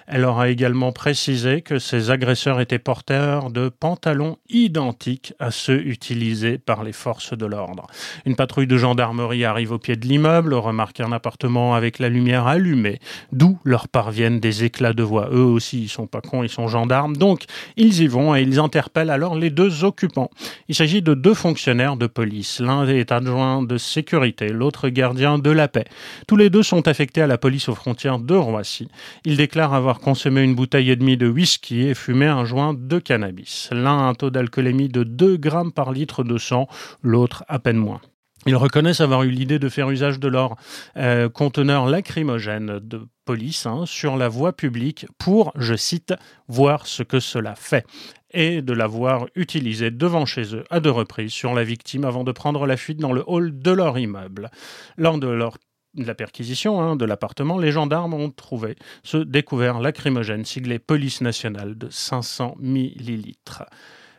Elle 0.06 0.22
leur 0.22 0.38
a 0.38 0.48
également 0.48 0.92
précisé 0.92 1.62
que 1.62 1.78
ces 1.78 2.10
agresseurs 2.10 2.60
étaient 2.60 2.78
porteurs 2.78 3.50
de 3.50 3.68
pantalons 3.68 4.36
identiques 4.48 5.32
à 5.38 5.50
ceux 5.50 5.80
utilisés 5.86 6.58
par 6.58 6.84
les 6.84 6.92
forces 6.92 7.36
de 7.36 7.46
l'ordre. 7.46 7.86
Une 8.26 8.36
patrouille 8.36 8.66
de 8.66 8.76
gendarmerie 8.76 9.44
arrive 9.44 9.72
au 9.72 9.78
pied 9.78 9.96
de 9.96 10.06
l'immeuble, 10.06 10.54
remarque 10.54 11.00
un 11.00 11.12
appartement 11.12 11.74
avec 11.74 11.98
la 11.98 12.08
lumière 12.08 12.46
allumée, 12.46 12.98
d'où 13.32 13.58
leur 13.64 13.88
parviennent 13.88 14.40
des 14.40 14.64
éclats 14.64 14.92
de 14.92 15.02
voix. 15.02 15.28
Eux 15.32 15.44
aussi, 15.44 15.82
ils 15.82 15.88
sont 15.88 16.06
pas 16.06 16.20
cons, 16.20 16.42
ils 16.42 16.48
sont 16.48 16.68
gendarmes, 16.68 17.16
donc 17.16 17.44
ils 17.76 18.02
y 18.02 18.06
vont 18.06 18.34
et 18.34 18.42
ils 18.42 18.58
interpellent 18.58 19.10
alors 19.10 19.36
les 19.36 19.50
deux 19.50 19.84
occupants. 19.84 20.30
Il 20.68 20.74
s'agit 20.74 21.02
de 21.02 21.14
deux 21.14 21.34
fonctionnaires 21.34 21.83
de 21.92 22.06
police. 22.06 22.60
L'un 22.60 22.86
est 22.88 23.12
adjoint 23.12 23.62
de 23.62 23.76
sécurité, 23.76 24.48
l'autre 24.48 24.88
gardien 24.88 25.38
de 25.38 25.50
la 25.50 25.68
paix. 25.68 25.84
Tous 26.26 26.36
les 26.36 26.50
deux 26.50 26.62
sont 26.62 26.88
affectés 26.88 27.22
à 27.22 27.26
la 27.26 27.38
police 27.38 27.68
aux 27.68 27.74
frontières 27.74 28.18
de 28.18 28.34
Roissy. 28.34 28.88
Ils 29.24 29.36
déclarent 29.36 29.74
avoir 29.74 30.00
consommé 30.00 30.42
une 30.42 30.54
bouteille 30.54 30.90
et 30.90 30.96
demie 30.96 31.16
de 31.16 31.28
whisky 31.28 31.82
et 31.82 31.94
fumé 31.94 32.26
un 32.26 32.44
joint 32.44 32.74
de 32.74 32.98
cannabis. 32.98 33.68
L'un 33.70 33.98
a 33.98 34.02
un 34.02 34.14
taux 34.14 34.30
d'alcoolémie 34.30 34.88
de 34.88 35.04
2 35.04 35.36
grammes 35.36 35.72
par 35.72 35.92
litre 35.92 36.24
de 36.24 36.38
sang, 36.38 36.66
l'autre 37.02 37.44
à 37.48 37.58
peine 37.58 37.76
moins. 37.76 38.00
Ils 38.46 38.56
reconnaissent 38.56 39.00
avoir 39.00 39.22
eu 39.22 39.30
l'idée 39.30 39.58
de 39.58 39.68
faire 39.68 39.90
usage 39.90 40.20
de 40.20 40.28
leur 40.28 40.56
euh, 40.96 41.28
conteneur 41.30 41.86
lacrymogène 41.86 42.78
de 42.78 43.06
police 43.24 43.64
hein, 43.64 43.84
sur 43.86 44.16
la 44.16 44.28
voie 44.28 44.52
publique 44.52 45.06
pour, 45.18 45.52
je 45.56 45.74
cite, 45.74 46.14
voir 46.46 46.86
ce 46.86 47.02
que 47.02 47.20
cela 47.20 47.54
fait 47.54 47.86
et 48.34 48.60
de 48.60 48.72
l'avoir 48.72 49.26
utilisé 49.34 49.90
devant 49.90 50.26
chez 50.26 50.54
eux 50.54 50.64
à 50.70 50.80
deux 50.80 50.90
reprises 50.90 51.32
sur 51.32 51.54
la 51.54 51.64
victime 51.64 52.04
avant 52.04 52.24
de 52.24 52.32
prendre 52.32 52.66
la 52.66 52.76
fuite 52.76 52.98
dans 52.98 53.12
le 53.12 53.24
hall 53.26 53.58
de 53.58 53.70
leur 53.70 53.96
immeuble. 53.98 54.50
Lors 54.98 55.18
de 55.18 55.28
leur 55.28 55.56
la 55.96 56.14
perquisition 56.14 56.80
hein, 56.80 56.96
de 56.96 57.04
l'appartement, 57.04 57.58
les 57.58 57.70
gendarmes 57.70 58.14
ont 58.14 58.30
trouvé 58.30 58.76
ce 59.04 59.16
découvert 59.16 59.80
lacrymogène 59.80 60.44
siglé 60.44 60.78
Police 60.78 61.20
nationale 61.20 61.78
de 61.78 61.88
500 61.88 62.56
millilitres. 62.58 63.64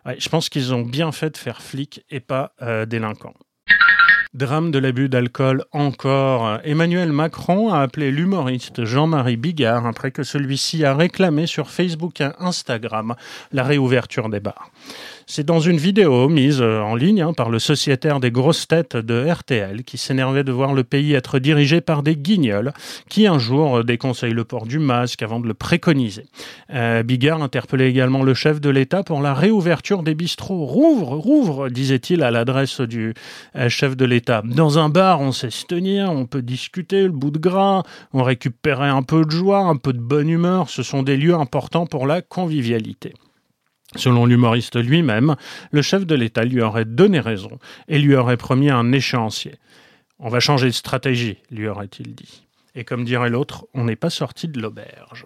je 0.06 0.30
pense 0.30 0.50
qu'ils 0.50 0.74
ont 0.74 0.84
bien 0.84 1.12
fait 1.12 1.32
de 1.32 1.38
faire 1.38 1.62
flic 1.62 2.06
et 2.10 2.22
pas 2.22 2.54
euh, 2.62 2.86
délinquant. 2.86 3.34
Drame 4.36 4.70
de 4.70 4.80
l'abus 4.80 5.08
d'alcool 5.08 5.64
encore. 5.72 6.60
Emmanuel 6.66 7.14
Macron 7.14 7.72
a 7.72 7.80
appelé 7.80 8.12
l'humoriste 8.12 8.84
Jean-Marie 8.84 9.38
Bigard 9.38 9.86
après 9.86 10.12
que 10.12 10.24
celui-ci 10.24 10.84
a 10.84 10.94
réclamé 10.94 11.48
sur 11.48 11.70
Facebook 11.70 12.20
et 12.20 12.28
Instagram 12.40 13.16
la 13.54 13.64
réouverture 13.64 14.28
des 14.28 14.42
bars. 14.42 14.72
C'est 15.28 15.46
dans 15.46 15.60
une 15.60 15.78
vidéo 15.78 16.30
mise 16.30 16.62
euh, 16.62 16.82
en 16.82 16.94
ligne 16.94 17.24
hein, 17.24 17.34
par 17.34 17.50
le 17.50 17.58
sociétaire 17.58 18.20
des 18.20 18.30
grosses 18.30 18.68
têtes 18.68 18.96
de 18.96 19.28
RTL 19.28 19.84
qui 19.84 19.98
s'énervait 19.98 20.44
de 20.44 20.52
voir 20.52 20.74
le 20.74 20.84
pays 20.84 21.14
être 21.14 21.40
dirigé 21.40 21.82
par 21.82 22.04
des 22.04 22.16
guignols 22.16 22.74
qui 23.10 23.26
un 23.26 23.40
jour 23.40 23.78
euh, 23.78 23.84
déconseillent 23.84 24.34
le 24.34 24.44
port 24.44 24.68
du 24.68 24.78
masque 24.78 25.24
avant 25.24 25.40
de 25.40 25.48
le 25.48 25.56
préconiser. 25.56 26.28
Euh, 26.72 27.02
Bigard 27.02 27.42
interpellait 27.42 27.90
également 27.90 28.22
le 28.22 28.36
chef 28.36 28.62
de 28.62 28.70
l'État 28.70 29.02
pour 29.02 29.20
la 29.20 29.34
réouverture 29.34 30.04
des 30.04 30.14
bistrots. 30.14 30.66
Rouvre, 30.66 31.16
rouvre, 31.16 31.70
disait-il 31.70 32.22
à 32.22 32.30
l'adresse 32.30 32.82
du 32.82 33.14
chef 33.68 33.98
de 33.98 34.06
l'État. 34.06 34.44
Dans 34.46 34.78
un 34.78 34.90
bar, 34.90 35.22
on 35.22 35.32
sait 35.32 35.50
se 35.50 35.66
tenir, 35.66 36.12
on 36.12 36.26
peut 36.26 36.44
discuter, 36.44 37.04
le 37.04 37.10
bout 37.10 37.32
de 37.32 37.40
gras, 37.40 37.84
on 38.14 38.22
récupérait 38.22 38.90
un 38.90 39.02
peu 39.02 39.26
de 39.26 39.32
joie, 39.32 39.60
un 39.60 39.78
peu 39.78 39.94
de 39.94 40.00
bonne 40.00 40.30
humeur. 40.30 40.70
Ce 40.70 40.84
sont 40.84 41.02
des 41.04 41.18
lieux 41.18 41.36
importants 41.36 41.88
pour 41.88 42.06
la 42.06 42.22
convivialité. 42.22 43.14
Selon 43.96 44.26
l'humoriste 44.26 44.76
lui-même, 44.76 45.36
le 45.72 45.82
chef 45.82 46.06
de 46.06 46.16
l'État 46.16 46.44
lui 46.44 46.62
aurait 46.62 46.86
donné 46.86 47.20
raison 47.20 47.60
et 47.88 48.00
lui 48.00 48.16
aurait 48.16 48.38
promis 48.38 48.70
un 48.70 48.92
échéancier. 48.92 49.56
On 50.20 50.30
va 50.30 50.40
changer 50.40 50.68
de 50.68 50.72
stratégie, 50.72 51.38
lui 51.52 51.68
aurait-il 51.68 52.16
dit. 52.16 52.46
Et 52.76 52.84
comme 52.84 53.06
dirait 53.06 53.30
l'autre, 53.30 53.66
on 53.74 53.86
n'est 53.86 53.96
pas 53.96 54.10
sorti 54.10 54.48
de 54.48 54.62
l'auberge. 54.62 55.26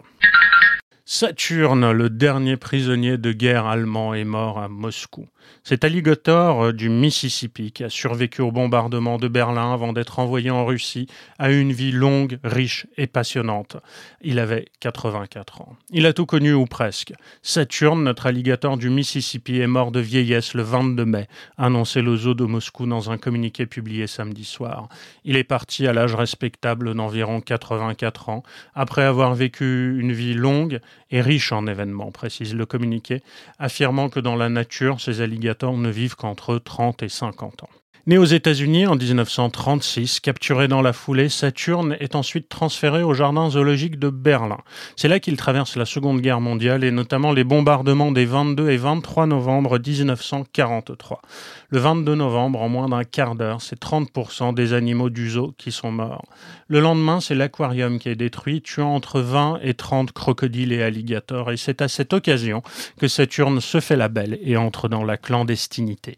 Saturne, 1.12 1.92
le 1.92 2.12
dernier 2.12 2.56
prisonnier 2.56 3.18
de 3.18 3.32
guerre 3.32 3.66
allemand, 3.66 4.14
est 4.14 4.26
mort 4.26 4.60
à 4.60 4.68
Moscou. 4.68 5.28
Cet 5.64 5.84
alligator 5.84 6.66
euh, 6.66 6.74
du 6.74 6.90
Mississippi 6.90 7.72
qui 7.72 7.84
a 7.84 7.90
survécu 7.90 8.42
au 8.42 8.52
bombardement 8.52 9.18
de 9.18 9.28
Berlin 9.28 9.74
avant 9.74 9.94
d'être 9.94 10.20
envoyé 10.20 10.52
en 10.52 10.66
Russie 10.66 11.08
a 11.38 11.52
eu 11.52 11.60
une 11.60 11.74
vie 11.74 11.92
longue, 11.92 12.38
riche 12.44 12.88
et 12.98 13.08
passionnante. 13.08 13.78
Il 14.22 14.40
avait 14.40 14.66
84 14.80 15.62
ans. 15.62 15.76
Il 15.90 16.06
a 16.06 16.14
tout 16.14 16.26
connu 16.28 16.54
ou 16.54 16.66
presque. 16.66 17.14
Saturne, 17.42 18.04
notre 18.04 18.28
alligator 18.28 18.78
du 18.78 18.90
Mississippi, 18.90 19.60
est 19.60 19.68
mort 19.68 19.92
de 19.92 20.00
vieillesse 20.00 20.54
le 20.54 20.64
22 20.64 21.06
mai, 21.06 21.28
annonçait 21.58 22.02
le 22.02 22.16
zoo 22.16 22.34
de 22.34 22.46
Moscou 22.46 22.86
dans 22.86 23.12
un 23.12 23.18
communiqué 23.18 23.66
publié 23.66 24.08
samedi 24.08 24.46
soir. 24.46 24.90
Il 25.24 25.36
est 25.36 25.44
parti 25.44 25.88
à 25.88 25.94
l'âge 25.94 26.16
respectable 26.16 26.94
d'environ 26.94 27.42
84 27.42 28.30
ans, 28.30 28.44
après 28.76 29.04
avoir 29.04 29.34
vécu 29.34 29.98
une 30.00 30.12
vie 30.12 30.34
longue 30.34 30.80
et 31.12 31.22
riche 31.22 31.52
en 31.52 31.68
événements, 31.68 32.12
précise 32.12 32.56
le 32.56 32.66
communiqué, 32.66 33.22
affirmant 33.58 34.10
que 34.10 34.20
dans 34.20 34.36
la 34.36 34.50
nature, 34.50 35.02
ces 35.02 35.22
alligators 35.22 35.78
ne 35.78 35.90
vivent 35.90 36.16
qu'entre 36.16 36.58
30 36.58 37.04
et 37.04 37.10
50 37.10 37.64
ans. 37.64 37.70
Né 38.10 38.18
aux 38.18 38.26
États-Unis 38.26 38.88
en 38.88 38.96
1936, 38.96 40.20
capturé 40.20 40.68
dans 40.68 40.82
la 40.82 40.94
foulée, 40.94 41.30
Saturne 41.30 41.96
est 42.00 42.16
ensuite 42.16 42.50
transféré 42.50 43.04
au 43.04 43.14
jardin 43.14 43.52
zoologique 43.52 44.00
de 44.00 44.10
Berlin. 44.10 44.58
C'est 44.96 45.08
là 45.08 45.20
qu'il 45.20 45.38
traverse 45.38 45.76
la 45.76 45.86
Seconde 45.86 46.22
Guerre 46.22 46.42
mondiale 46.42 46.84
et 46.84 46.90
notamment 46.90 47.34
les 47.34 47.44
bombardements 47.44 48.12
des 48.12 48.26
22 48.26 48.70
et 48.70 48.78
23 48.78 49.28
novembre 49.28 49.78
1943. 49.78 51.22
Le 51.72 51.78
22 51.78 52.16
novembre, 52.16 52.64
en 52.64 52.68
moins 52.68 52.90
d'un 52.90 53.04
quart 53.04 53.36
d'heure, 53.36 53.62
c'est 53.62 53.80
30% 53.80 54.56
des 54.56 54.74
animaux 54.74 55.12
du 55.12 55.30
zoo 55.30 55.54
qui 55.60 55.72
sont 55.72 55.92
morts. 55.92 56.26
Le 56.68 56.80
lendemain, 56.80 57.22
c'est 57.22 57.36
l'aquarium 57.36 58.00
qui 58.00 58.10
est 58.10 58.16
détruit, 58.16 58.64
tuant 58.64 58.96
entre 58.96 59.22
20 59.22 59.60
et 59.62 59.76
30 59.76 60.12
crocodiles 60.12 60.74
et 60.74 60.82
alligators. 60.82 61.52
Et 61.52 61.58
c'est 61.58 61.84
à 61.84 61.88
cette 61.88 62.12
occasion 62.12 62.64
que 63.00 63.08
Saturne 63.08 63.62
se 63.62 63.80
fait 63.82 63.96
la 63.96 64.08
belle 64.08 64.40
et 64.42 64.58
entre 64.58 64.90
dans 64.90 65.04
la 65.04 65.18
clandestinité. 65.18 66.16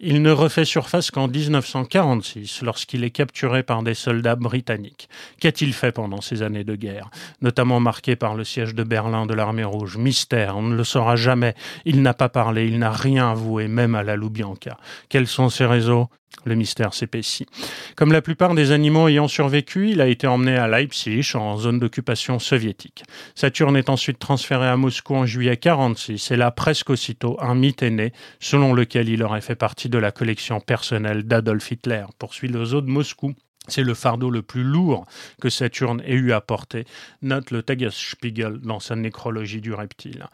Il 0.00 0.22
ne 0.22 0.30
refait 0.30 0.64
surface 0.64 1.10
qu'en 1.10 1.28
1946, 1.28 2.62
lorsqu'il 2.62 3.04
est 3.04 3.10
capturé 3.10 3.62
par 3.62 3.82
des 3.82 3.94
soldats 3.94 4.36
britanniques. 4.36 5.08
Qu'a-t-il 5.40 5.72
fait 5.72 5.92
pendant 5.92 6.20
ces 6.20 6.42
années 6.42 6.64
de 6.64 6.76
guerre, 6.76 7.10
notamment 7.40 7.78
marquées 7.78 8.16
par 8.16 8.34
le 8.34 8.44
siège 8.44 8.74
de 8.74 8.82
Berlin 8.82 9.24
de 9.24 9.34
l'armée 9.34 9.64
rouge 9.64 9.96
Mystère, 9.96 10.56
on 10.56 10.62
ne 10.62 10.76
le 10.76 10.84
saura 10.84 11.16
jamais. 11.16 11.54
Il 11.84 12.02
n'a 12.02 12.12
pas 12.12 12.28
parlé, 12.28 12.66
il 12.66 12.78
n'a 12.78 12.90
rien 12.90 13.30
avoué, 13.30 13.68
même 13.68 13.94
à 13.94 14.02
la 14.02 14.16
Loubianca. 14.16 14.78
Quels 15.08 15.26
sont 15.26 15.48
ses 15.48 15.66
réseaux? 15.66 16.08
Le 16.44 16.54
mystère 16.56 16.92
s'épaissit. 16.92 17.46
Comme 17.96 18.12
la 18.12 18.20
plupart 18.20 18.54
des 18.54 18.72
animaux 18.72 19.08
ayant 19.08 19.28
survécu, 19.28 19.90
il 19.90 20.00
a 20.00 20.08
été 20.08 20.26
emmené 20.26 20.56
à 20.56 20.68
Leipzig, 20.68 21.32
en 21.34 21.56
zone 21.56 21.78
d'occupation 21.78 22.38
soviétique. 22.38 23.04
Saturne 23.34 23.76
est 23.76 23.88
ensuite 23.88 24.18
transféré 24.18 24.66
à 24.66 24.76
Moscou 24.76 25.14
en 25.14 25.26
juillet 25.26 25.52
1946, 25.52 26.32
et 26.32 26.36
là, 26.36 26.50
presque 26.50 26.90
aussitôt, 26.90 27.38
un 27.40 27.54
mythe 27.54 27.82
est 27.82 27.90
né, 27.90 28.12
selon 28.40 28.74
lequel 28.74 29.08
il 29.08 29.22
aurait 29.22 29.40
fait 29.40 29.54
partie 29.54 29.88
de 29.88 29.98
la 29.98 30.10
collection 30.10 30.60
personnelle 30.60 31.22
d'Adolf 31.22 31.70
Hitler, 31.70 32.04
poursuit 32.18 32.48
le 32.48 32.64
zoo 32.64 32.82
de 32.82 32.90
Moscou. 32.90 33.34
C'est 33.66 33.82
le 33.82 33.94
fardeau 33.94 34.30
le 34.30 34.42
plus 34.42 34.64
lourd 34.64 35.06
que 35.40 35.48
Saturne 35.48 36.02
ait 36.04 36.12
eu 36.12 36.32
à 36.32 36.42
porter, 36.42 36.84
note 37.22 37.50
le 37.50 37.62
Tagesspiegel 37.62 38.58
dans 38.58 38.80
sa 38.80 38.94
nécrologie 38.94 39.62
du 39.62 39.72
reptile. 39.72 40.26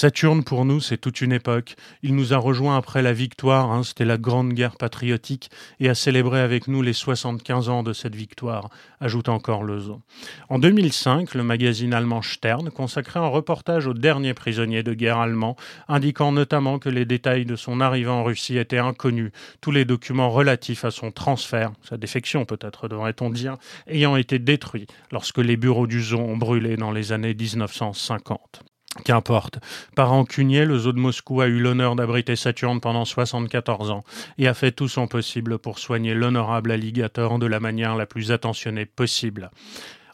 Saturne, 0.00 0.44
pour 0.44 0.64
nous, 0.64 0.80
c'est 0.80 0.96
toute 0.96 1.20
une 1.20 1.30
époque. 1.30 1.76
Il 2.02 2.14
nous 2.14 2.32
a 2.32 2.38
rejoints 2.38 2.74
après 2.74 3.02
la 3.02 3.12
victoire, 3.12 3.70
hein, 3.70 3.82
c'était 3.82 4.06
la 4.06 4.16
grande 4.16 4.54
guerre 4.54 4.78
patriotique, 4.78 5.50
et 5.78 5.90
a 5.90 5.94
célébré 5.94 6.40
avec 6.40 6.68
nous 6.68 6.80
les 6.80 6.94
75 6.94 7.68
ans 7.68 7.82
de 7.82 7.92
cette 7.92 8.14
victoire, 8.14 8.70
ajoute 9.00 9.28
encore 9.28 9.62
Lezo. 9.62 10.00
En 10.48 10.58
2005, 10.58 11.34
le 11.34 11.42
magazine 11.42 11.92
allemand 11.92 12.22
Stern 12.22 12.70
consacrait 12.70 13.20
un 13.20 13.26
reportage 13.26 13.86
au 13.86 13.92
dernier 13.92 14.32
prisonnier 14.32 14.82
de 14.82 14.94
guerre 14.94 15.18
allemand, 15.18 15.54
indiquant 15.86 16.32
notamment 16.32 16.78
que 16.78 16.88
les 16.88 17.04
détails 17.04 17.44
de 17.44 17.56
son 17.56 17.82
arrivée 17.82 18.08
en 18.08 18.24
Russie 18.24 18.56
étaient 18.56 18.78
inconnus, 18.78 19.32
tous 19.60 19.70
les 19.70 19.84
documents 19.84 20.30
relatifs 20.30 20.86
à 20.86 20.90
son 20.90 21.10
transfert, 21.10 21.72
sa 21.86 21.98
défection 21.98 22.46
peut-être 22.46 22.88
devrait-on 22.88 23.28
dire, 23.28 23.58
ayant 23.86 24.16
été 24.16 24.38
détruits 24.38 24.86
lorsque 25.12 25.36
les 25.36 25.58
bureaux 25.58 25.86
du 25.86 26.02
zoo 26.02 26.20
ont 26.20 26.38
brûlé 26.38 26.78
dans 26.78 26.90
les 26.90 27.12
années 27.12 27.34
1950. 27.34 28.62
Qu'importe. 29.04 29.60
Par 29.94 30.08
rancunier, 30.08 30.64
le 30.64 30.76
zoo 30.76 30.92
de 30.92 30.98
Moscou 30.98 31.40
a 31.40 31.46
eu 31.46 31.60
l'honneur 31.60 31.94
d'abriter 31.94 32.34
Saturne 32.34 32.80
pendant 32.80 33.04
74 33.04 33.90
ans 33.92 34.02
et 34.36 34.48
a 34.48 34.54
fait 34.54 34.72
tout 34.72 34.88
son 34.88 35.06
possible 35.06 35.58
pour 35.58 35.78
soigner 35.78 36.12
l'honorable 36.12 36.72
alligator 36.72 37.38
de 37.38 37.46
la 37.46 37.60
manière 37.60 37.94
la 37.94 38.06
plus 38.06 38.32
attentionnée 38.32 38.86
possible 38.86 39.50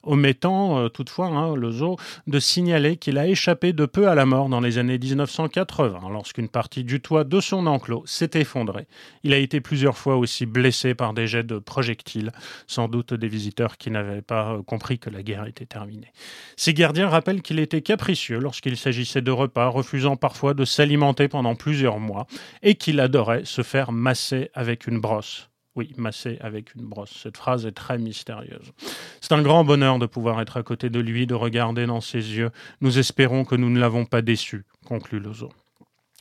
omettant 0.06 0.78
euh, 0.78 0.88
toutefois 0.88 1.26
hein, 1.26 1.54
le 1.54 1.70
zoo 1.70 1.96
de 2.26 2.38
signaler 2.38 2.96
qu'il 2.96 3.18
a 3.18 3.26
échappé 3.26 3.72
de 3.72 3.86
peu 3.86 4.08
à 4.08 4.14
la 4.14 4.26
mort 4.26 4.48
dans 4.48 4.60
les 4.60 4.78
années 4.78 4.98
1980 4.98 6.00
lorsqu'une 6.10 6.48
partie 6.48 6.84
du 6.84 7.00
toit 7.00 7.24
de 7.24 7.40
son 7.40 7.66
enclos 7.66 8.04
s'est 8.06 8.30
effondrée. 8.34 8.86
Il 9.22 9.32
a 9.32 9.38
été 9.38 9.60
plusieurs 9.60 9.98
fois 9.98 10.16
aussi 10.16 10.46
blessé 10.46 10.94
par 10.94 11.12
des 11.12 11.26
jets 11.26 11.42
de 11.42 11.58
projectiles, 11.58 12.32
sans 12.66 12.88
doute 12.88 13.14
des 13.14 13.28
visiteurs 13.28 13.76
qui 13.76 13.90
n'avaient 13.90 14.22
pas 14.22 14.52
euh, 14.52 14.62
compris 14.62 14.98
que 14.98 15.10
la 15.10 15.22
guerre 15.22 15.46
était 15.46 15.66
terminée. 15.66 16.12
Ses 16.56 16.74
gardiens 16.74 17.08
rappellent 17.08 17.42
qu'il 17.42 17.58
était 17.58 17.82
capricieux 17.82 18.38
lorsqu'il 18.38 18.76
s'agissait 18.76 19.22
de 19.22 19.30
repas, 19.30 19.68
refusant 19.68 20.16
parfois 20.16 20.54
de 20.54 20.64
s'alimenter 20.64 21.28
pendant 21.28 21.54
plusieurs 21.54 21.98
mois, 21.98 22.26
et 22.62 22.74
qu'il 22.74 23.00
adorait 23.00 23.44
se 23.44 23.62
faire 23.62 23.92
masser 23.92 24.50
avec 24.54 24.86
une 24.86 25.00
brosse. 25.00 25.48
Oui, 25.76 25.92
masser 25.98 26.38
avec 26.40 26.74
une 26.74 26.86
brosse. 26.86 27.12
Cette 27.22 27.36
phrase 27.36 27.66
est 27.66 27.72
très 27.72 27.98
mystérieuse. 27.98 28.72
C'est 29.20 29.32
un 29.32 29.42
grand 29.42 29.62
bonheur 29.62 29.98
de 29.98 30.06
pouvoir 30.06 30.40
être 30.40 30.56
à 30.56 30.62
côté 30.62 30.88
de 30.88 31.00
lui, 31.00 31.26
de 31.26 31.34
regarder 31.34 31.84
dans 31.84 32.00
ses 32.00 32.36
yeux. 32.36 32.50
Nous 32.80 32.98
espérons 32.98 33.44
que 33.44 33.54
nous 33.54 33.68
ne 33.68 33.78
l'avons 33.78 34.06
pas 34.06 34.22
déçu, 34.22 34.64
conclut 34.86 35.20
Lozo. 35.20 35.50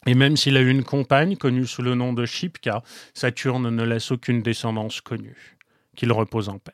Et 0.06 0.14
même 0.14 0.36
s'il 0.36 0.58
a 0.58 0.62
eu 0.62 0.70
une 0.70 0.84
compagne 0.84 1.38
connue 1.38 1.66
sous 1.66 1.82
le 1.82 1.96
nom 1.96 2.12
de 2.12 2.26
Shipka, 2.26 2.84
Saturne 3.14 3.70
ne 3.74 3.84
laisse 3.84 4.12
aucune 4.12 4.42
descendance 4.42 5.00
connue. 5.00 5.58
Qu'il 5.96 6.12
repose 6.12 6.50
en 6.50 6.60
paix. 6.60 6.74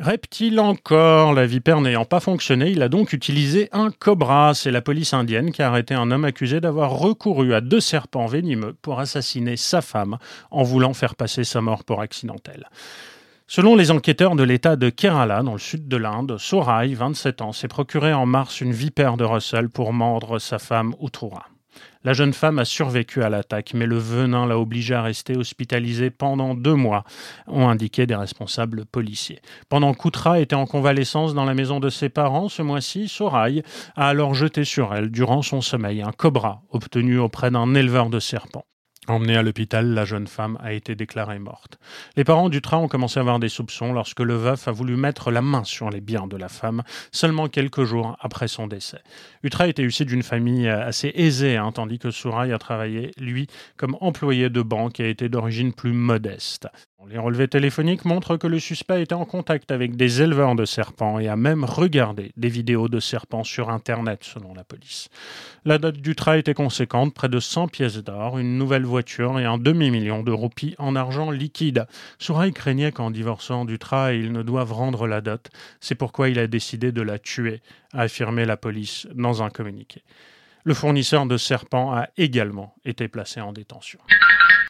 Reptile 0.00 0.58
encore, 0.58 1.34
la 1.34 1.46
vipère 1.46 1.80
n'ayant 1.80 2.04
pas 2.04 2.18
fonctionné, 2.18 2.70
il 2.70 2.82
a 2.82 2.88
donc 2.88 3.12
utilisé 3.12 3.68
un 3.70 3.92
cobra. 3.92 4.52
C'est 4.52 4.72
la 4.72 4.82
police 4.82 5.14
indienne 5.14 5.52
qui 5.52 5.62
a 5.62 5.68
arrêté 5.68 5.94
un 5.94 6.10
homme 6.10 6.24
accusé 6.24 6.60
d'avoir 6.60 6.90
recouru 6.98 7.54
à 7.54 7.60
deux 7.60 7.78
serpents 7.78 8.26
venimeux 8.26 8.74
pour 8.82 8.98
assassiner 8.98 9.56
sa 9.56 9.82
femme 9.82 10.18
en 10.50 10.64
voulant 10.64 10.94
faire 10.94 11.14
passer 11.14 11.44
sa 11.44 11.60
mort 11.60 11.84
pour 11.84 12.00
accidentelle. 12.00 12.68
Selon 13.46 13.76
les 13.76 13.92
enquêteurs 13.92 14.34
de 14.34 14.42
l'État 14.42 14.74
de 14.74 14.90
Kerala, 14.90 15.44
dans 15.44 15.52
le 15.52 15.58
sud 15.60 15.86
de 15.86 15.96
l'Inde, 15.96 16.38
Sorai, 16.38 16.92
27 16.92 17.40
ans, 17.42 17.52
s'est 17.52 17.68
procuré 17.68 18.12
en 18.12 18.26
mars 18.26 18.60
une 18.60 18.72
vipère 18.72 19.16
de 19.16 19.22
Russell 19.22 19.68
pour 19.68 19.92
mordre 19.92 20.40
sa 20.40 20.58
femme 20.58 20.96
Uthura. 21.00 21.46
La 22.04 22.12
jeune 22.12 22.32
femme 22.32 22.58
a 22.58 22.64
survécu 22.64 23.22
à 23.22 23.30
l'attaque, 23.30 23.72
mais 23.74 23.86
le 23.86 23.96
venin 23.96 24.46
l'a 24.46 24.58
obligée 24.58 24.94
à 24.94 25.02
rester 25.02 25.36
hospitalisée 25.36 26.10
pendant 26.10 26.54
deux 26.54 26.74
mois, 26.74 27.04
ont 27.46 27.68
indiqué 27.68 28.06
des 28.06 28.14
responsables 28.14 28.84
policiers. 28.84 29.40
Pendant 29.68 29.94
qu'Outra 29.94 30.40
était 30.40 30.54
en 30.54 30.66
convalescence 30.66 31.34
dans 31.34 31.44
la 31.44 31.54
maison 31.54 31.80
de 31.80 31.88
ses 31.88 32.10
parents, 32.10 32.48
ce 32.48 32.62
mois-ci, 32.62 33.08
Sorail 33.08 33.62
a 33.96 34.08
alors 34.08 34.34
jeté 34.34 34.64
sur 34.64 34.94
elle, 34.94 35.10
durant 35.10 35.42
son 35.42 35.60
sommeil, 35.60 36.02
un 36.02 36.12
cobra 36.12 36.62
obtenu 36.70 37.18
auprès 37.18 37.50
d'un 37.50 37.74
éleveur 37.74 38.10
de 38.10 38.20
serpents. 38.20 38.66
Emmenée 39.06 39.36
à 39.36 39.42
l'hôpital, 39.42 39.92
la 39.92 40.06
jeune 40.06 40.26
femme 40.26 40.56
a 40.62 40.72
été 40.72 40.94
déclarée 40.94 41.38
morte. 41.38 41.78
Les 42.16 42.24
parents 42.24 42.48
d'Utra 42.48 42.78
ont 42.78 42.88
commencé 42.88 43.18
à 43.18 43.20
avoir 43.20 43.38
des 43.38 43.50
soupçons 43.50 43.92
lorsque 43.92 44.20
le 44.20 44.34
veuf 44.34 44.66
a 44.66 44.72
voulu 44.72 44.96
mettre 44.96 45.30
la 45.30 45.42
main 45.42 45.62
sur 45.62 45.90
les 45.90 46.00
biens 46.00 46.26
de 46.26 46.38
la 46.38 46.48
femme 46.48 46.82
seulement 47.12 47.48
quelques 47.48 47.84
jours 47.84 48.16
après 48.20 48.48
son 48.48 48.66
décès. 48.66 49.02
Utra 49.42 49.68
était 49.68 49.84
issu 49.84 50.06
d'une 50.06 50.22
famille 50.22 50.68
assez 50.68 51.12
aisée, 51.14 51.58
hein, 51.58 51.70
tandis 51.72 51.98
que 51.98 52.10
Souraï 52.10 52.52
a 52.52 52.58
travaillé, 52.58 53.10
lui, 53.18 53.46
comme 53.76 53.96
employé 54.00 54.48
de 54.48 54.62
banque 54.62 55.00
et 55.00 55.04
a 55.04 55.08
été 55.08 55.28
d'origine 55.28 55.74
plus 55.74 55.92
modeste. 55.92 56.68
Les 57.10 57.18
relevés 57.18 57.48
téléphoniques 57.48 58.06
montrent 58.06 58.38
que 58.38 58.46
le 58.46 58.58
suspect 58.58 59.02
était 59.02 59.14
en 59.14 59.26
contact 59.26 59.70
avec 59.70 59.94
des 59.94 60.22
éleveurs 60.22 60.54
de 60.54 60.64
serpents 60.64 61.18
et 61.18 61.28
a 61.28 61.36
même 61.36 61.64
regardé 61.64 62.32
des 62.38 62.48
vidéos 62.48 62.88
de 62.88 62.98
serpents 62.98 63.44
sur 63.44 63.68
Internet, 63.68 64.24
selon 64.24 64.54
la 64.54 64.64
police. 64.64 65.10
La 65.66 65.76
dot 65.76 65.96
du 65.96 66.14
train 66.14 66.36
était 66.36 66.54
conséquente, 66.54 67.12
près 67.12 67.28
de 67.28 67.40
100 67.40 67.68
pièces 67.68 67.98
d'or, 67.98 68.38
une 68.38 68.56
nouvelle 68.56 68.86
et 69.00 69.44
un 69.44 69.58
demi-million 69.58 70.22
de 70.22 70.32
roupies 70.32 70.74
en 70.78 70.96
argent 70.96 71.30
liquide. 71.30 71.86
Souraï 72.18 72.52
craignait 72.52 72.92
qu'en 72.92 73.10
divorçant 73.10 73.64
du 73.64 73.78
train, 73.78 74.12
il 74.12 74.32
ne 74.32 74.42
doive 74.42 74.72
rendre 74.72 75.06
la 75.06 75.20
dot. 75.20 75.50
C'est 75.80 75.94
pourquoi 75.94 76.28
il 76.28 76.38
a 76.38 76.46
décidé 76.46 76.92
de 76.92 77.02
la 77.02 77.18
tuer, 77.18 77.62
a 77.92 78.02
affirmé 78.02 78.44
la 78.44 78.56
police 78.56 79.06
dans 79.14 79.42
un 79.42 79.50
communiqué. 79.50 80.02
Le 80.64 80.74
fournisseur 80.74 81.26
de 81.26 81.36
serpents 81.36 81.92
a 81.92 82.08
également 82.16 82.74
été 82.84 83.08
placé 83.08 83.40
en 83.40 83.52
détention 83.52 84.00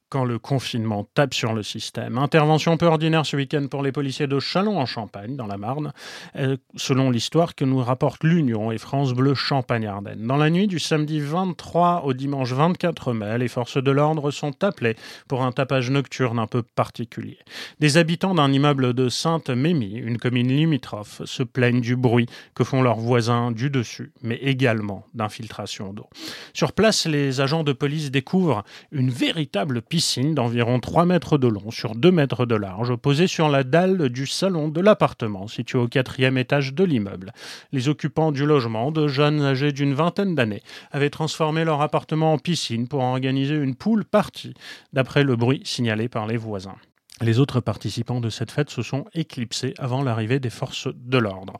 quand 0.09 0.25
le 0.25 0.39
confinement 0.39 1.09
tape 1.15 1.35
sur 1.35 1.53
le 1.53 1.63
système. 1.63 2.19
Intervention 2.19 2.77
peu 2.77 2.87
ordinaire 2.87 3.27
ce 3.27 3.37
week-end 3.37 3.67
pour 3.71 3.83
les 3.83 3.93
policiers 3.93 4.27
de 4.27 4.39
Chalon 4.39 4.79
en 4.79 4.87
Champagne, 4.87 5.37
dans 5.37 5.47
la 5.47 5.57
Marne, 5.57 5.93
euh, 6.37 6.57
selon 6.77 7.11
l'histoire 7.11 7.55
que 7.55 7.65
nous 7.65 7.79
rapporte 7.79 8.25
l'Union 8.25 8.71
et 8.71 8.79
France 8.79 9.13
Bleu 9.13 9.35
Champagne-Ardenne. 9.35 10.27
Dans 10.27 10.37
la 10.37 10.51
nuit 10.51 10.67
du 10.67 10.79
samedi 10.79 11.21
23 11.21 12.03
au 12.05 12.13
dimanche 12.13 12.53
24 12.53 13.13
mai, 13.13 13.39
les 13.39 13.49
forces 13.49 13.83
de 13.83 13.91
l'ordre 13.91 14.31
sont 14.31 14.63
appelées 14.65 14.97
pour 15.29 15.43
un 15.43 15.53
tapage 15.53 15.91
nocturne 15.91 16.39
un 16.39 16.47
peu 16.47 16.63
particulier. 16.63 17.39
Des 17.81 17.97
habitants 17.97 18.35
d'un 18.35 18.53
immeuble 18.53 18.95
de 18.95 19.09
Sainte-Mémie, 19.09 19.97
une 19.97 20.19
commune 20.19 20.49
limitrophe, 20.49 21.23
se 21.25 21.43
plaignent 21.43 21.81
du 21.81 21.97
bruit 21.97 22.27
que 22.55 22.65
font 22.65 22.83
leurs 22.83 22.99
voisins 22.99 23.51
du 23.51 23.71
dessus, 23.71 24.13
mais 24.23 24.37
également 24.37 25.07
d'infiltration 25.15 25.93
d'eau. 25.93 26.09
Sur 26.53 26.73
place, 26.73 27.07
les 27.07 27.41
agents 27.41 27.65
de 27.65 27.73
police 27.73 28.11
découvrent 28.11 28.65
une 28.93 29.11
véritable 29.11 29.83
piste 29.89 30.21
d'environ 30.21 30.81
3 30.81 31.07
mètres 31.07 31.39
de 31.39 31.49
long 31.49 31.71
sur 31.71 31.95
2 31.95 32.11
mètres 32.11 32.47
de 32.47 32.55
large, 32.55 32.95
posée 32.97 33.27
sur 33.27 33.49
la 33.49 33.65
dalle 33.65 34.09
du 34.09 34.27
salon 34.27 34.69
de 34.69 34.81
l'appartement 34.81 35.49
situé 35.49 35.79
au 35.79 35.89
quatrième 35.89 36.39
étage 36.39 36.75
de 36.75 36.85
l'immeuble. 36.85 37.33
Les 37.73 37.89
occupants 37.89 38.33
du 38.33 38.47
logement, 38.47 38.93
de 38.93 39.09
jeunes 39.09 39.43
âgés 39.43 39.73
d'une 39.73 39.95
vingtaine 39.95 40.35
d'années, 40.35 40.63
avaient 40.93 41.11
transformé 41.11 41.65
leur 41.65 41.81
appartement 41.81 42.33
en 42.33 42.39
piscine 42.39 42.89
pour 42.89 43.01
organiser 43.01 43.55
une 43.55 43.75
poule 43.75 44.05
partie, 44.05 44.55
d'après 44.93 45.25
le 45.25 45.37
bruit 45.37 45.63
signalé 45.65 46.09
par 46.09 46.27
les 46.27 46.37
voisins. 46.37 46.77
Les 47.21 47.39
autres 47.39 47.61
participants 47.61 48.21
de 48.21 48.29
cette 48.29 48.51
fête 48.51 48.71
se 48.71 48.83
sont 48.83 49.05
éclipsés 49.15 49.73
avant 49.79 50.03
l'arrivée 50.03 50.41
des 50.41 50.51
forces 50.51 50.89
de 50.93 51.17
l'ordre. 51.17 51.53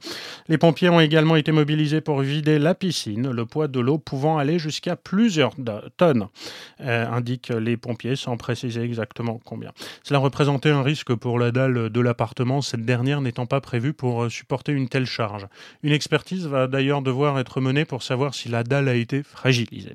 Les 0.49 0.59
pompiers 0.59 0.89
ont 0.89 0.99
également 0.99 1.37
été 1.37 1.53
mobilisés 1.53 2.01
pour 2.01 2.21
vider 2.23 2.59
la 2.59 2.75
piscine, 2.75 3.31
le 3.31 3.47
poids 3.47 3.69
de 3.69 3.79
l'eau 3.79 3.99
pouvant 3.99 4.37
aller 4.37 4.59
jusqu'à 4.59 4.97
plusieurs 4.97 5.55
tonnes, 5.97 6.27
euh, 6.81 7.07
indiquent 7.09 7.51
les 7.51 7.77
pompiers 7.77 8.17
sans 8.17 8.37
préciser 8.37 8.83
exactement 8.83 9.41
combien. 9.45 9.71
Cela 10.03 10.19
représentait 10.19 10.71
un 10.71 10.83
risque 10.83 11.15
pour 11.15 11.39
la 11.39 11.53
dalle 11.53 11.89
de 11.89 12.01
l'appartement, 12.01 12.61
cette 12.61 12.85
dernière 12.85 13.21
n'étant 13.21 13.47
pas 13.47 13.61
prévue 13.61 13.93
pour 13.93 14.29
supporter 14.33 14.73
une 14.73 14.89
telle 14.89 15.07
charge. 15.07 15.47
Une 15.85 15.93
expertise 15.93 16.49
va 16.49 16.67
d'ailleurs 16.67 17.01
devoir 17.01 17.39
être 17.39 17.61
menée 17.61 17.85
pour 17.85 18.03
savoir 18.03 18.35
si 18.35 18.49
la 18.49 18.65
dalle 18.65 18.89
a 18.89 18.95
été 18.95 19.23
fragilisée. 19.23 19.95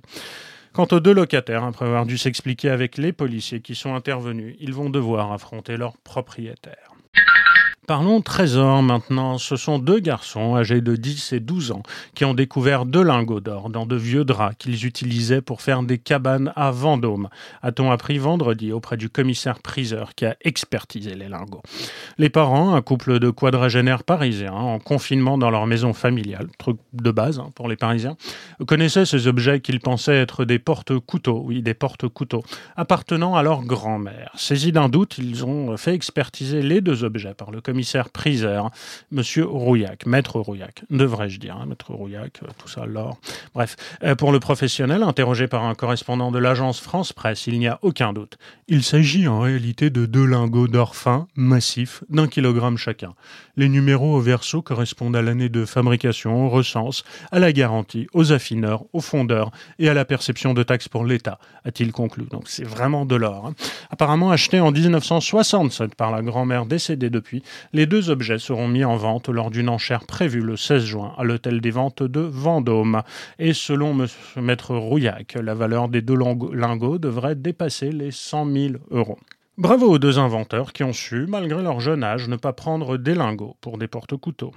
Quant 0.74 0.88
aux 0.92 1.00
deux 1.00 1.14
locataires, 1.14 1.64
après 1.64 1.86
avoir 1.86 2.06
dû 2.06 2.18
s'expliquer 2.18 2.70
avec 2.70 2.98
les 2.98 3.12
policiers 3.12 3.62
qui 3.62 3.76
sont 3.76 3.96
intervenus, 3.96 4.56
ils 4.60 4.74
vont 4.74 4.90
devoir 4.90 5.32
affronter 5.32 5.78
leur 5.78 5.98
propriétaire. 5.98 6.94
Parlons 7.88 8.22
trésor 8.22 8.84
maintenant. 8.84 9.38
Ce 9.38 9.56
sont 9.56 9.80
deux 9.80 10.00
garçons 10.00 10.56
âgés 10.56 10.82
de 10.82 10.96
10 10.96 11.34
et 11.34 11.40
12 11.40 11.72
ans 11.72 11.84
qui 12.14 12.26
ont 12.26 12.34
découvert 12.34 12.86
deux 12.86 13.04
lingots 13.04 13.40
d'or 13.40 13.70
dans 13.70 13.86
de 13.86 13.96
vieux 13.96 14.24
draps 14.24 14.56
qu'ils 14.58 14.86
utilisaient 14.86 15.42
pour 15.42 15.62
faire 15.62 15.82
des 15.84 15.98
cabanes 15.98 16.54
à 16.56 16.72
Vendôme, 16.72 17.30
a-t-on 17.62 17.92
appris 17.92 18.18
vendredi 18.18 18.72
auprès 18.72 18.98
du 18.98 19.10
commissaire 19.10 19.60
priseur 19.60 20.14
qui 20.16 20.26
a 20.26 20.36
expertisé 20.42 21.16
les 21.16 21.30
lingots. 21.30 21.62
Les 22.18 22.30
parents, 22.30 22.76
un 22.76 22.82
couple 22.82 23.20
de 23.20 23.30
quadragénaires 23.30 24.04
parisiens 24.04 24.54
en 24.54 24.80
confinement 24.80 25.38
dans 25.38 25.50
leur 25.50 25.66
maison 25.66 25.94
familiale, 25.94 26.48
truc 26.58 26.78
de 26.94 27.12
base 27.12 27.40
hein, 27.40 27.50
pour 27.56 27.68
les 27.68 27.76
Parisiens, 27.76 28.18
connaissaient 28.68 29.06
ces 29.06 29.28
objets 29.28 29.62
qu'ils 29.62 29.80
pensaient 29.80 30.18
être 30.18 30.46
des 30.46 30.60
porte-couteaux, 30.60 31.42
oui, 31.46 31.62
des 31.62 31.74
porte-couteaux, 31.74 32.44
appartenant 32.76 33.36
à 33.36 33.44
leur 33.44 33.64
grand-mère. 33.64 34.32
Saisis 34.36 34.72
d'un 34.72 34.90
doute, 34.90 35.18
ils 35.18 35.46
ont 35.46 35.76
fait 35.78 35.94
expertiser 35.94 36.62
les 36.62 36.82
deux 36.82 37.04
objets 37.04 37.34
par 37.34 37.52
le 37.52 37.62
commissaire 37.70 38.10
priseur, 38.10 38.72
Monsieur 39.12 39.46
Rouillac, 39.46 40.08
Maître 40.08 40.40
Rouillac, 40.40 40.82
devrais-je 40.90 41.40
dire, 41.40 41.56
hein, 41.56 41.68
Maître 41.68 41.94
Rouillac, 41.94 42.40
euh, 42.42 42.48
tout 42.58 42.67
ça, 42.67 42.88
l'or. 42.88 43.20
Bref, 43.54 43.76
euh, 44.04 44.15
pour 44.15 44.32
le 44.32 44.39
professionnel, 44.39 45.04
interrogé 45.04 45.48
par 45.48 45.65
un 45.65 45.76
correspondant 45.76 46.32
de 46.32 46.39
l'agence 46.39 46.80
France 46.80 47.13
Presse, 47.13 47.46
il 47.46 47.60
n'y 47.60 47.67
a 47.67 47.78
aucun 47.84 48.12
doute. 48.12 48.39
Il 48.67 48.84
s'agit 48.84 49.28
en 49.28 49.39
réalité 49.39 49.91
de 49.91 50.08
deux 50.08 50.26
lingots 50.26 50.67
d'or 50.67 50.96
fin, 50.96 51.28
massifs, 51.36 52.04
d'un 52.10 52.28
kilogramme 52.28 52.78
chacun. 52.78 53.13
Les 53.56 53.70
numéros 53.70 54.15
au 54.15 54.20
verso 54.20 54.63
correspondent 54.63 55.15
à 55.15 55.22
l'année 55.22 55.50
de 55.50 55.65
fabrication, 55.65 56.46
au 56.46 56.50
recense, 56.50 57.04
à 57.32 57.38
la 57.38 57.52
garantie, 57.52 58.08
aux 58.13 58.32
affineurs, 58.32 58.86
aux 58.93 59.02
fondeurs 59.02 59.52
et 59.78 59.89
à 59.89 59.93
la 59.93 60.06
perception 60.06 60.56
de 60.56 60.63
taxes 60.63 60.88
pour 60.88 61.06
l'État, 61.06 61.38
a-t-il 61.65 61.91
conclu. 61.91 62.24
Donc 62.32 62.48
c'est 62.48 62.63
vraiment 62.63 63.06
de 63.06 63.15
l'or. 63.15 63.48
Hein. 63.48 63.56
Apparemment 63.91 64.32
acheté 64.32 64.60
en 64.60 64.72
1967 64.72 65.93
par 65.93 66.10
la 66.10 66.24
grand-mère 66.24 66.65
décédée 66.65 67.10
depuis, 67.10 67.43
les 67.74 67.86
deux 67.86 68.10
objets 68.10 68.39
seront 68.39 68.67
mis 68.67 68.86
en 68.86 68.95
vente 68.95 69.30
lors 69.30 69.52
d'une 69.52 69.69
enchère 69.69 70.06
prévue 70.06 70.41
le 70.41 70.58
16 70.58 70.84
juin 70.86 71.13
à 71.17 71.24
l'hôtel 71.24 71.62
des 71.62 71.72
ventes 71.72 72.04
de 72.04 72.22
Vendôme. 72.22 73.02
Et 73.38 73.54
selon. 73.54 73.89
Maître 74.38 74.76
Rouillac, 74.76 75.36
la 75.36 75.54
valeur 75.54 75.89
des 75.89 76.02
deux 76.02 76.17
lingots 76.17 76.98
devrait 76.98 77.36
dépasser 77.36 77.91
les 77.91 78.12
100 78.12 78.52
000 78.52 78.74
euros. 78.91 79.19
Bravo 79.58 79.88
aux 79.88 80.00
deux 80.00 80.19
inventeurs 80.19 80.72
qui 80.72 80.84
ont 80.84 80.93
su, 80.93 81.26
malgré 81.28 81.62
leur 81.62 81.82
jeune 81.82 82.04
âge, 82.04 82.30
ne 82.30 82.38
pas 82.38 82.54
prendre 82.54 82.98
des 82.98 83.15
lingots 83.15 83.58
pour 83.60 83.78
des 83.78 83.88
porte-couteaux. 83.88 84.54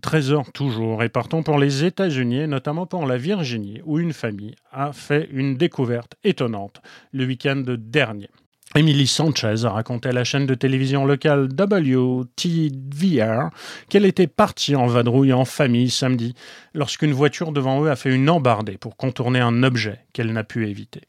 Trésor 0.00 0.50
toujours, 0.52 1.02
et 1.02 1.10
partons 1.10 1.42
pour 1.42 1.58
les 1.58 1.84
États-Unis, 1.84 2.48
notamment 2.48 2.86
pour 2.86 3.06
la 3.06 3.18
Virginie, 3.18 3.82
où 3.84 3.98
une 3.98 4.14
famille 4.14 4.54
a 4.72 4.92
fait 4.92 5.28
une 5.30 5.56
découverte 5.56 6.14
étonnante 6.24 6.80
le 7.12 7.26
week-end 7.26 7.62
dernier. 7.66 8.30
Emily 8.76 9.08
Sanchez 9.08 9.64
a 9.64 9.70
raconté 9.70 10.10
à 10.10 10.12
la 10.12 10.22
chaîne 10.22 10.46
de 10.46 10.54
télévision 10.54 11.04
locale 11.04 11.48
WTVR 11.58 13.50
qu'elle 13.88 14.04
était 14.04 14.28
partie 14.28 14.76
en 14.76 14.86
vadrouille 14.86 15.32
en 15.32 15.44
famille 15.44 15.90
samedi 15.90 16.36
lorsqu'une 16.72 17.12
voiture 17.12 17.50
devant 17.50 17.82
eux 17.82 17.90
a 17.90 17.96
fait 17.96 18.14
une 18.14 18.30
embardée 18.30 18.78
pour 18.78 18.96
contourner 18.96 19.40
un 19.40 19.64
objet 19.64 19.98
qu'elle 20.12 20.32
n'a 20.32 20.44
pu 20.44 20.68
éviter. 20.68 21.00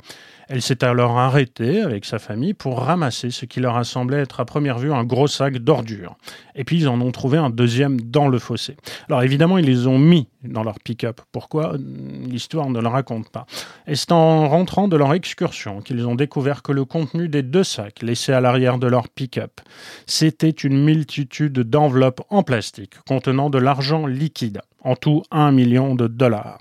Elle 0.54 0.62
s'est 0.62 0.84
alors 0.84 1.18
arrêtée 1.18 1.80
avec 1.80 2.04
sa 2.04 2.20
famille 2.20 2.54
pour 2.54 2.82
ramasser 2.82 3.32
ce 3.32 3.46
qui 3.46 3.62
leur 3.62 3.78
a 3.78 3.86
semblé 3.86 4.18
être 4.18 4.42
à 4.42 4.46
première 4.46 4.80
vue 4.80 4.92
un 4.92 5.06
gros 5.06 5.28
sac 5.28 5.58
d'ordures. 5.60 6.18
Et 6.56 6.66
puis 6.66 6.80
ils 6.80 6.90
en 6.90 7.00
ont 7.00 7.14
trouvé 7.14 7.38
un 7.38 7.50
deuxième 7.50 8.02
dans 8.02 8.28
le 8.28 8.38
fossé. 8.38 8.76
Alors 9.08 9.24
évidemment, 9.24 9.58
ils 9.58 9.66
les 9.66 9.88
ont 9.88 9.98
mis 9.98 10.28
dans 10.44 10.64
leur 10.64 10.78
pick-up. 10.82 11.22
Pourquoi? 11.32 11.76
L'histoire 11.78 12.70
ne 12.70 12.82
le 12.82 12.88
raconte 12.90 13.30
pas. 13.30 13.46
Et 13.88 13.96
c'est 13.96 14.12
en 14.12 14.50
rentrant 14.50 14.90
de 14.90 14.98
leur 14.98 15.14
excursion 15.14 15.80
qu'ils 15.80 16.06
ont 16.06 16.16
découvert 16.16 16.64
que 16.64 16.74
le 16.74 16.84
contenu 16.84 17.30
des 17.30 17.44
deux 17.44 17.64
sacs 17.64 18.02
laissés 18.02 18.34
à 18.34 18.42
l'arrière 18.42 18.78
de 18.78 18.88
leur 18.88 19.08
pick-up, 19.08 19.62
c'était 20.06 20.50
une 20.50 20.84
multitude 20.84 21.60
d'enveloppes 21.60 22.24
en 22.30 22.44
plastique 22.44 22.96
contenant 23.08 23.50
de 23.50 23.58
l'argent 23.58 24.06
liquide. 24.06 24.60
En 24.84 24.98
tout, 24.98 25.24
un 25.32 25.54
million 25.54 25.96
de 25.96 26.08
dollars. 26.08 26.60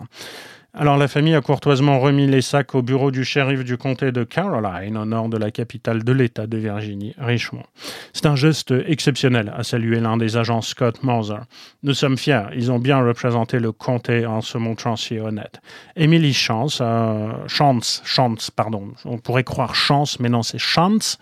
Alors 0.72 0.96
la 0.96 1.08
famille 1.08 1.34
a 1.34 1.40
courtoisement 1.40 1.98
remis 1.98 2.28
les 2.28 2.42
sacs 2.42 2.76
au 2.76 2.82
bureau 2.82 3.10
du 3.10 3.24
shérif 3.24 3.64
du 3.64 3.76
comté 3.76 4.12
de 4.12 4.22
Caroline, 4.22 4.96
au 4.96 5.04
nord 5.04 5.28
de 5.28 5.36
la 5.36 5.50
capitale 5.50 6.04
de 6.04 6.12
l'État 6.12 6.46
de 6.46 6.56
Virginie, 6.58 7.12
Richmond. 7.18 7.64
C'est 8.12 8.26
un 8.26 8.36
geste 8.36 8.72
exceptionnel, 8.86 9.52
a 9.56 9.64
salué 9.64 9.98
l'un 9.98 10.16
des 10.16 10.36
agents 10.36 10.60
Scott 10.60 11.02
Moser. 11.02 11.40
Nous 11.82 11.94
sommes 11.94 12.16
fiers, 12.16 12.44
ils 12.54 12.70
ont 12.70 12.78
bien 12.78 13.04
représenté 13.04 13.58
le 13.58 13.72
comté 13.72 14.26
en 14.26 14.42
se 14.42 14.58
montrant 14.58 14.94
si 14.94 15.18
honnête. 15.18 15.60
Emily 15.96 16.32
Chance, 16.32 16.78
euh, 16.80 17.32
Chance, 17.48 18.00
Chance, 18.04 18.52
pardon, 18.52 18.92
on 19.04 19.18
pourrait 19.18 19.42
croire 19.42 19.74
Chance, 19.74 20.20
mais 20.20 20.28
non, 20.28 20.44
c'est 20.44 20.58
Chance. 20.58 21.18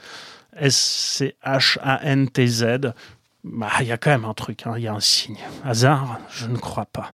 S-C-H-A-N-T-Z, 0.61 1.33
bah, 3.53 3.69
il 3.81 3.87
y 3.87 3.93
a 3.93 3.97
quand 3.97 4.11
même 4.11 4.25
un 4.25 4.35
truc, 4.35 4.67
hein, 4.67 4.75
il 4.77 4.85
y 4.85 4.87
a 4.89 4.95
un 4.95 5.01
signe. 5.01 5.39
Hasard 5.65 6.19
Je 6.31 6.47
ne 6.47 6.57
crois 6.57 6.87
pas. 6.87 7.11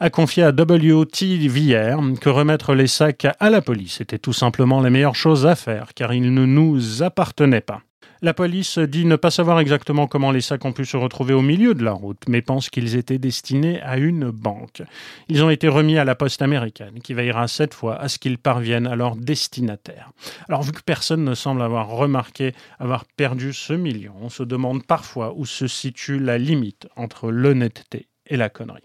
A 0.00 0.10
confié 0.10 0.42
à 0.42 0.50
WTVR 0.50 1.98
que 2.20 2.28
remettre 2.28 2.74
les 2.74 2.86
sacs 2.86 3.26
à 3.38 3.50
la 3.50 3.60
police 3.60 4.00
était 4.00 4.18
tout 4.18 4.32
simplement 4.32 4.80
la 4.80 4.90
meilleure 4.90 5.14
chose 5.14 5.46
à 5.46 5.54
faire, 5.54 5.94
car 5.94 6.12
ils 6.12 6.32
ne 6.32 6.46
nous 6.46 7.02
appartenaient 7.02 7.60
pas. 7.60 7.82
La 8.24 8.32
police 8.32 8.78
dit 8.78 9.04
ne 9.04 9.16
pas 9.16 9.30
savoir 9.30 9.60
exactement 9.60 10.06
comment 10.06 10.30
les 10.30 10.40
sacs 10.40 10.64
ont 10.64 10.72
pu 10.72 10.86
se 10.86 10.96
retrouver 10.96 11.34
au 11.34 11.42
milieu 11.42 11.74
de 11.74 11.84
la 11.84 11.92
route, 11.92 12.22
mais 12.26 12.40
pense 12.40 12.70
qu'ils 12.70 12.96
étaient 12.96 13.18
destinés 13.18 13.82
à 13.82 13.98
une 13.98 14.30
banque. 14.30 14.80
Ils 15.28 15.44
ont 15.44 15.50
été 15.50 15.68
remis 15.68 15.98
à 15.98 16.06
la 16.06 16.14
poste 16.14 16.40
américaine, 16.40 17.00
qui 17.02 17.12
veillera 17.12 17.48
cette 17.48 17.74
fois 17.74 18.00
à 18.00 18.08
ce 18.08 18.18
qu'ils 18.18 18.38
parviennent 18.38 18.86
à 18.86 18.96
leur 18.96 19.16
destinataire. 19.16 20.10
Alors 20.48 20.62
vu 20.62 20.72
que 20.72 20.80
personne 20.80 21.22
ne 21.22 21.34
semble 21.34 21.60
avoir 21.60 21.88
remarqué 21.88 22.54
avoir 22.78 23.04
perdu 23.04 23.52
ce 23.52 23.74
million, 23.74 24.14
on 24.22 24.30
se 24.30 24.42
demande 24.42 24.86
parfois 24.86 25.34
où 25.36 25.44
se 25.44 25.66
situe 25.66 26.18
la 26.18 26.38
limite 26.38 26.88
entre 26.96 27.30
l'honnêteté 27.30 28.08
et 28.26 28.38
la 28.38 28.48
connerie. 28.48 28.84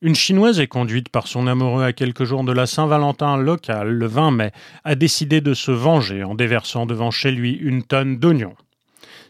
Une 0.00 0.14
Chinoise 0.14 0.60
est 0.60 0.68
conduite 0.68 1.08
par 1.08 1.26
son 1.26 1.48
amoureux 1.48 1.82
à 1.82 1.92
quelques 1.92 2.22
jours 2.22 2.44
de 2.44 2.52
la 2.52 2.66
Saint-Valentin 2.66 3.36
locale, 3.36 3.88
le 3.88 4.06
20 4.06 4.30
mai, 4.30 4.52
a 4.84 4.94
décidé 4.94 5.40
de 5.40 5.54
se 5.54 5.72
venger 5.72 6.22
en 6.22 6.36
déversant 6.36 6.86
devant 6.86 7.10
chez 7.10 7.32
lui 7.32 7.54
une 7.54 7.82
tonne 7.82 8.16
d'oignons. 8.16 8.54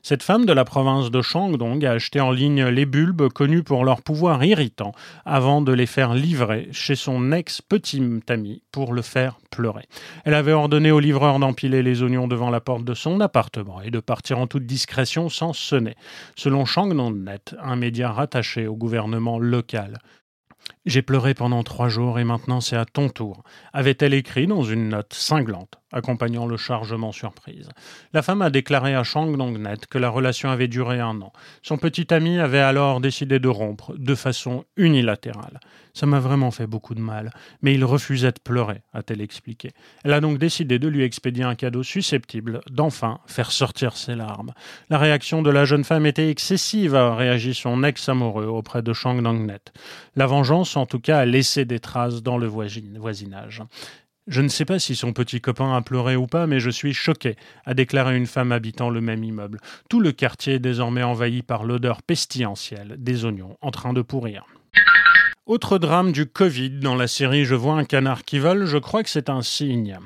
Cette 0.03 0.23
femme 0.23 0.45
de 0.45 0.53
la 0.53 0.67
province 0.67 1.11
de 1.11 1.23
Shandong 1.23 1.85
a 1.87 1.93
acheté 1.93 2.21
en 2.21 2.33
ligne 2.33 2.67
les 2.67 2.85
bulbes 2.85 3.31
connus 3.31 3.63
pour 3.63 3.83
leur 3.83 4.03
pouvoir 4.03 4.45
irritant 4.45 4.93
avant 5.25 5.63
de 5.63 5.73
les 5.73 5.87
faire 5.87 6.13
livrer 6.13 6.69
chez 6.71 6.97
son 6.97 7.33
ex-petit 7.33 8.21
ami 8.29 8.63
pour 8.71 8.93
le 8.93 9.01
faire 9.03 9.39
pleurer. 9.51 9.87
Elle 10.27 10.35
avait 10.35 10.53
ordonné 10.53 10.91
au 10.91 11.01
livreur 11.01 11.39
d'empiler 11.39 11.83
les 11.83 12.03
oignons 12.03 12.29
devant 12.29 12.51
la 12.51 12.61
porte 12.61 12.85
de 12.85 12.95
son 12.95 13.21
appartement 13.21 13.81
et 13.81 13.91
de 13.91 14.01
partir 14.01 14.39
en 14.39 14.47
toute 14.47 14.67
discrétion 14.67 15.31
sans 15.31 15.55
sonner, 15.55 15.97
selon 16.37 16.65
Net, 17.15 17.57
un 17.63 17.77
média 17.77 18.13
rattaché 18.13 18.67
au 18.67 18.77
gouvernement 18.77 19.39
local. 19.39 19.99
J'ai 20.89 21.03
pleuré 21.03 21.35
pendant 21.35 21.63
trois 21.65 21.91
jours 21.91 22.19
et 22.19 22.25
maintenant 22.25 22.63
c'est 22.63 22.75
à 22.75 22.87
ton 22.87 23.11
tour, 23.11 23.43
avait-elle 23.75 24.15
écrit 24.15 24.47
dans 24.47 24.63
une 24.63 24.89
note 24.89 25.13
cinglante 25.13 25.75
accompagnant 25.93 26.47
le 26.47 26.57
chargement 26.57 27.13
surprise. 27.13 27.69
La 28.15 28.23
femme 28.23 28.41
a 28.41 28.49
déclaré 28.49 28.95
à 28.95 29.05
Shang 29.05 29.37
Dong-net 29.37 29.87
que 29.87 29.99
la 29.99 30.09
relation 30.09 30.49
avait 30.49 30.67
duré 30.67 30.99
un 30.99 31.21
an. 31.21 31.33
Son 31.63 31.77
petit 31.77 32.13
ami 32.13 32.39
avait 32.39 32.59
alors 32.59 33.03
décidé 33.03 33.39
de 33.39 33.49
rompre 33.49 33.93
de 33.99 34.15
façon 34.15 34.65
unilatérale. 34.79 35.61
Ça 35.99 36.07
m'a 36.07 36.21
vraiment 36.21 36.53
fait 36.53 36.69
beaucoup 36.69 36.95
de 36.95 37.01
mal, 37.01 37.33
mais 37.61 37.75
il 37.75 37.85
refusait 37.85 38.31
de 38.31 38.39
pleurer, 38.39 38.83
a-t-elle 38.93 39.21
expliqué. 39.21 39.73
Elle 40.05 40.13
a 40.13 40.21
donc 40.21 40.39
décidé 40.39 40.79
de 40.79 40.87
lui 40.87 41.03
expédier 41.03 41.43
un 41.43 41.57
cadeau 41.57 41.83
susceptible 41.83 42.61
d'enfin 42.71 43.19
faire 43.27 43.51
sortir 43.51 43.97
ses 43.97 44.15
larmes. 44.15 44.53
La 44.91 44.99
réaction 44.99 45.43
de 45.43 45.51
la 45.51 45.65
jeune 45.65 45.83
femme 45.83 46.07
était 46.07 46.31
excessive, 46.31 46.95
a 46.95 47.17
réagi 47.17 47.53
son 47.53 47.83
ex-amoureux 47.83 48.47
auprès 48.47 48.81
de 48.81 48.93
Shang 48.93 49.21
Dong-net. 49.21 49.73
La 50.15 50.27
vengeance, 50.29 50.77
en 50.77 50.87
tout 50.87 51.01
cas, 51.01 51.19
a 51.19 51.25
laissé 51.25 51.65
des 51.65 51.81
traces 51.81 52.23
dans 52.23 52.39
le 52.39 52.47
voisinage. 52.47 53.65
Je 54.29 54.41
ne 54.41 54.47
sais 54.47 54.65
pas 54.65 54.79
si 54.79 54.95
son 54.95 55.13
petit 55.13 55.41
copain 55.41 55.75
a 55.75 55.83
pleuré 55.83 56.15
ou 56.15 56.29
pas, 56.29 56.47
mais 56.47 56.61
je 56.61 56.71
suis 56.71 56.95
choqué, 56.95 57.35
a 57.67 57.75
déclaré 57.75 58.17
une 58.17 58.27
femme 58.27 58.53
habitant 58.53 58.89
le 58.89 59.01
même 59.01 59.25
immeuble. 59.25 59.59
Tout 59.91 59.99
le 59.99 60.13
quartier 60.13 60.55
est 60.55 60.59
désormais 60.61 61.03
envahi 61.03 61.43
par 61.43 61.65
l'odeur 61.65 62.05
pestilentielle 62.05 62.95
des 63.01 63.25
oignons 63.25 63.57
en 63.63 63.73
train 63.73 63.93
de 63.93 64.03
pourrir. 64.03 64.47
Autre 65.49 65.79
drame 65.79 66.13
du 66.13 66.27
Covid 66.27 66.69
dans 66.69 66.95
la 66.95 67.09
série 67.09 67.47
Je 67.47 67.55
vois 67.55 67.73
un 67.73 67.87
canard 67.87 68.27
qui 68.27 68.39
vole, 68.39 68.67
je 68.67 68.77
crois 68.77 69.03
que 69.03 69.09
c'est 69.09 69.31
un 69.31 69.41
signe. 69.41 69.99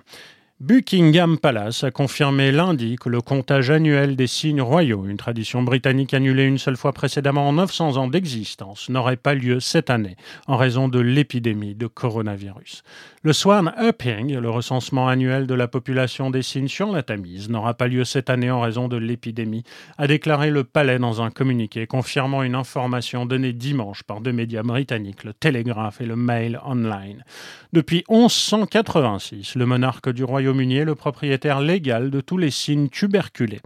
Buckingham 0.62 1.38
Palace 1.38 1.82
a 1.82 1.90
confirmé 1.90 2.52
lundi 2.52 2.94
que 2.94 3.08
le 3.08 3.20
comptage 3.20 3.70
annuel 3.70 4.14
des 4.14 4.28
signes 4.28 4.62
royaux, 4.62 5.06
une 5.06 5.16
tradition 5.16 5.60
britannique 5.64 6.14
annulée 6.14 6.44
une 6.44 6.56
seule 6.56 6.76
fois 6.76 6.92
précédemment 6.92 7.48
en 7.48 7.54
900 7.54 7.96
ans 7.96 8.06
d'existence, 8.06 8.88
n'aurait 8.88 9.16
pas 9.16 9.34
lieu 9.34 9.58
cette 9.58 9.90
année 9.90 10.14
en 10.46 10.56
raison 10.56 10.86
de 10.86 11.00
l'épidémie 11.00 11.74
de 11.74 11.88
coronavirus. 11.88 12.84
Le 13.24 13.32
Swan 13.32 13.74
Upping, 13.76 14.38
le 14.38 14.50
recensement 14.50 15.08
annuel 15.08 15.48
de 15.48 15.54
la 15.54 15.66
population 15.66 16.30
des 16.30 16.42
signes 16.42 16.68
sur 16.68 16.92
la 16.92 17.02
Tamise, 17.02 17.50
n'aura 17.50 17.74
pas 17.74 17.88
lieu 17.88 18.04
cette 18.04 18.30
année 18.30 18.52
en 18.52 18.60
raison 18.60 18.86
de 18.86 18.96
l'épidémie, 18.96 19.64
a 19.98 20.06
déclaré 20.06 20.50
le 20.50 20.62
palais 20.62 21.00
dans 21.00 21.22
un 21.22 21.30
communiqué 21.30 21.88
confirmant 21.88 22.44
une 22.44 22.54
information 22.54 23.26
donnée 23.26 23.52
dimanche 23.52 24.04
par 24.04 24.20
deux 24.20 24.32
médias 24.32 24.62
britanniques, 24.62 25.24
le 25.24 25.32
Telegraph 25.32 26.00
et 26.00 26.06
le 26.06 26.14
Mail 26.14 26.60
Online. 26.64 27.24
Depuis 27.72 28.04
1186, 28.08 29.56
le 29.56 29.66
monarque 29.66 30.12
du 30.12 30.22
royaume 30.22 30.51
Le 30.52 30.94
propriétaire 30.94 31.60
légal 31.60 32.10
de 32.10 32.20
tous 32.20 32.36
les 32.36 32.50
signes 32.50 32.90
tuberculés. 32.90 33.62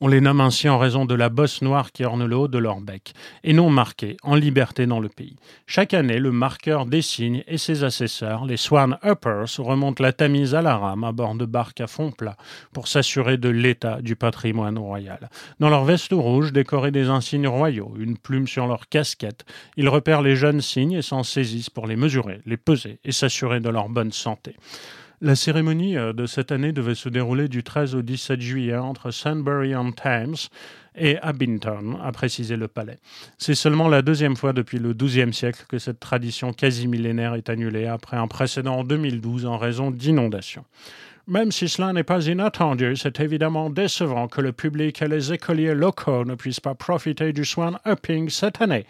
On 0.00 0.06
les 0.06 0.20
nomme 0.20 0.40
ainsi 0.40 0.68
en 0.68 0.78
raison 0.78 1.04
de 1.04 1.14
la 1.16 1.30
bosse 1.30 1.62
noire 1.62 1.90
qui 1.90 2.04
orne 2.04 2.24
le 2.24 2.36
haut 2.36 2.46
de 2.46 2.58
leur 2.58 2.80
bec, 2.80 3.12
et 3.42 3.52
non 3.52 3.70
marqués 3.70 4.16
en 4.22 4.36
liberté 4.36 4.86
dans 4.86 5.00
le 5.00 5.08
pays. 5.08 5.34
Chaque 5.66 5.94
année, 5.94 6.20
le 6.20 6.30
marqueur 6.30 6.86
des 6.86 7.02
signes 7.02 7.42
et 7.48 7.58
ses 7.58 7.82
assesseurs, 7.82 8.44
les 8.44 8.56
Swan 8.56 8.98
Uppers, 9.02 9.58
remontent 9.58 10.00
la 10.00 10.12
Tamise 10.12 10.54
à 10.54 10.62
la 10.62 10.76
rame 10.76 11.02
à 11.02 11.10
bord 11.10 11.34
de 11.34 11.44
barques 11.44 11.80
à 11.80 11.88
fond 11.88 12.12
plat 12.12 12.36
pour 12.72 12.86
s'assurer 12.86 13.36
de 13.36 13.48
l'état 13.48 14.00
du 14.00 14.14
patrimoine 14.14 14.78
royal. 14.78 15.28
Dans 15.58 15.70
leur 15.70 15.84
veste 15.84 16.12
rouge, 16.12 16.52
décorée 16.52 16.92
des 16.92 17.08
insignes 17.08 17.48
royaux, 17.48 17.92
une 17.98 18.16
plume 18.16 18.46
sur 18.46 18.68
leur 18.68 18.88
casquette, 18.88 19.44
ils 19.76 19.88
repèrent 19.88 20.22
les 20.22 20.36
jeunes 20.36 20.60
signes 20.60 20.92
et 20.92 21.02
s'en 21.02 21.24
saisissent 21.24 21.70
pour 21.70 21.88
les 21.88 21.96
mesurer, 21.96 22.40
les 22.46 22.56
peser 22.56 23.00
et 23.02 23.10
s'assurer 23.10 23.58
de 23.58 23.68
leur 23.68 23.88
bonne 23.88 24.12
santé. 24.12 24.54
La 25.20 25.34
cérémonie 25.34 25.96
euh, 25.96 26.12
de 26.12 26.26
cette 26.26 26.52
année 26.52 26.70
devait 26.70 26.94
se 26.94 27.08
dérouler 27.08 27.48
du 27.48 27.64
13 27.64 27.96
au 27.96 28.02
17 28.02 28.40
juillet 28.40 28.76
entre 28.76 29.10
Sunbury-on-Thames 29.10 30.36
et 30.96 31.18
Abington, 31.18 31.98
a 32.00 32.12
précisé 32.12 32.56
le 32.56 32.68
palais. 32.68 32.98
C'est 33.36 33.56
seulement 33.56 33.88
la 33.88 34.02
deuxième 34.02 34.36
fois 34.36 34.52
depuis 34.52 34.78
le 34.78 34.92
XIIe 34.92 35.34
siècle 35.34 35.64
que 35.68 35.78
cette 35.78 35.98
tradition 35.98 36.52
quasi 36.52 36.86
millénaire 36.86 37.34
est 37.34 37.50
annulée 37.50 37.86
après 37.86 38.16
un 38.16 38.28
précédent 38.28 38.76
en 38.76 38.84
2012 38.84 39.46
en 39.46 39.58
raison 39.58 39.90
d'inondations. 39.90 40.64
Même 41.26 41.50
si 41.50 41.68
cela 41.68 41.92
n'est 41.92 42.04
pas 42.04 42.26
inattendu, 42.26 42.94
c'est 42.96 43.18
évidemment 43.18 43.70
décevant 43.70 44.28
que 44.28 44.40
le 44.40 44.52
public 44.52 45.02
et 45.02 45.08
les 45.08 45.32
écoliers 45.32 45.74
locaux 45.74 46.24
ne 46.24 46.36
puissent 46.36 46.60
pas 46.60 46.74
profiter 46.74 47.32
du 47.32 47.44
Swan 47.44 47.78
Upping 47.84 48.30
cette 48.30 48.62
année 48.62 48.86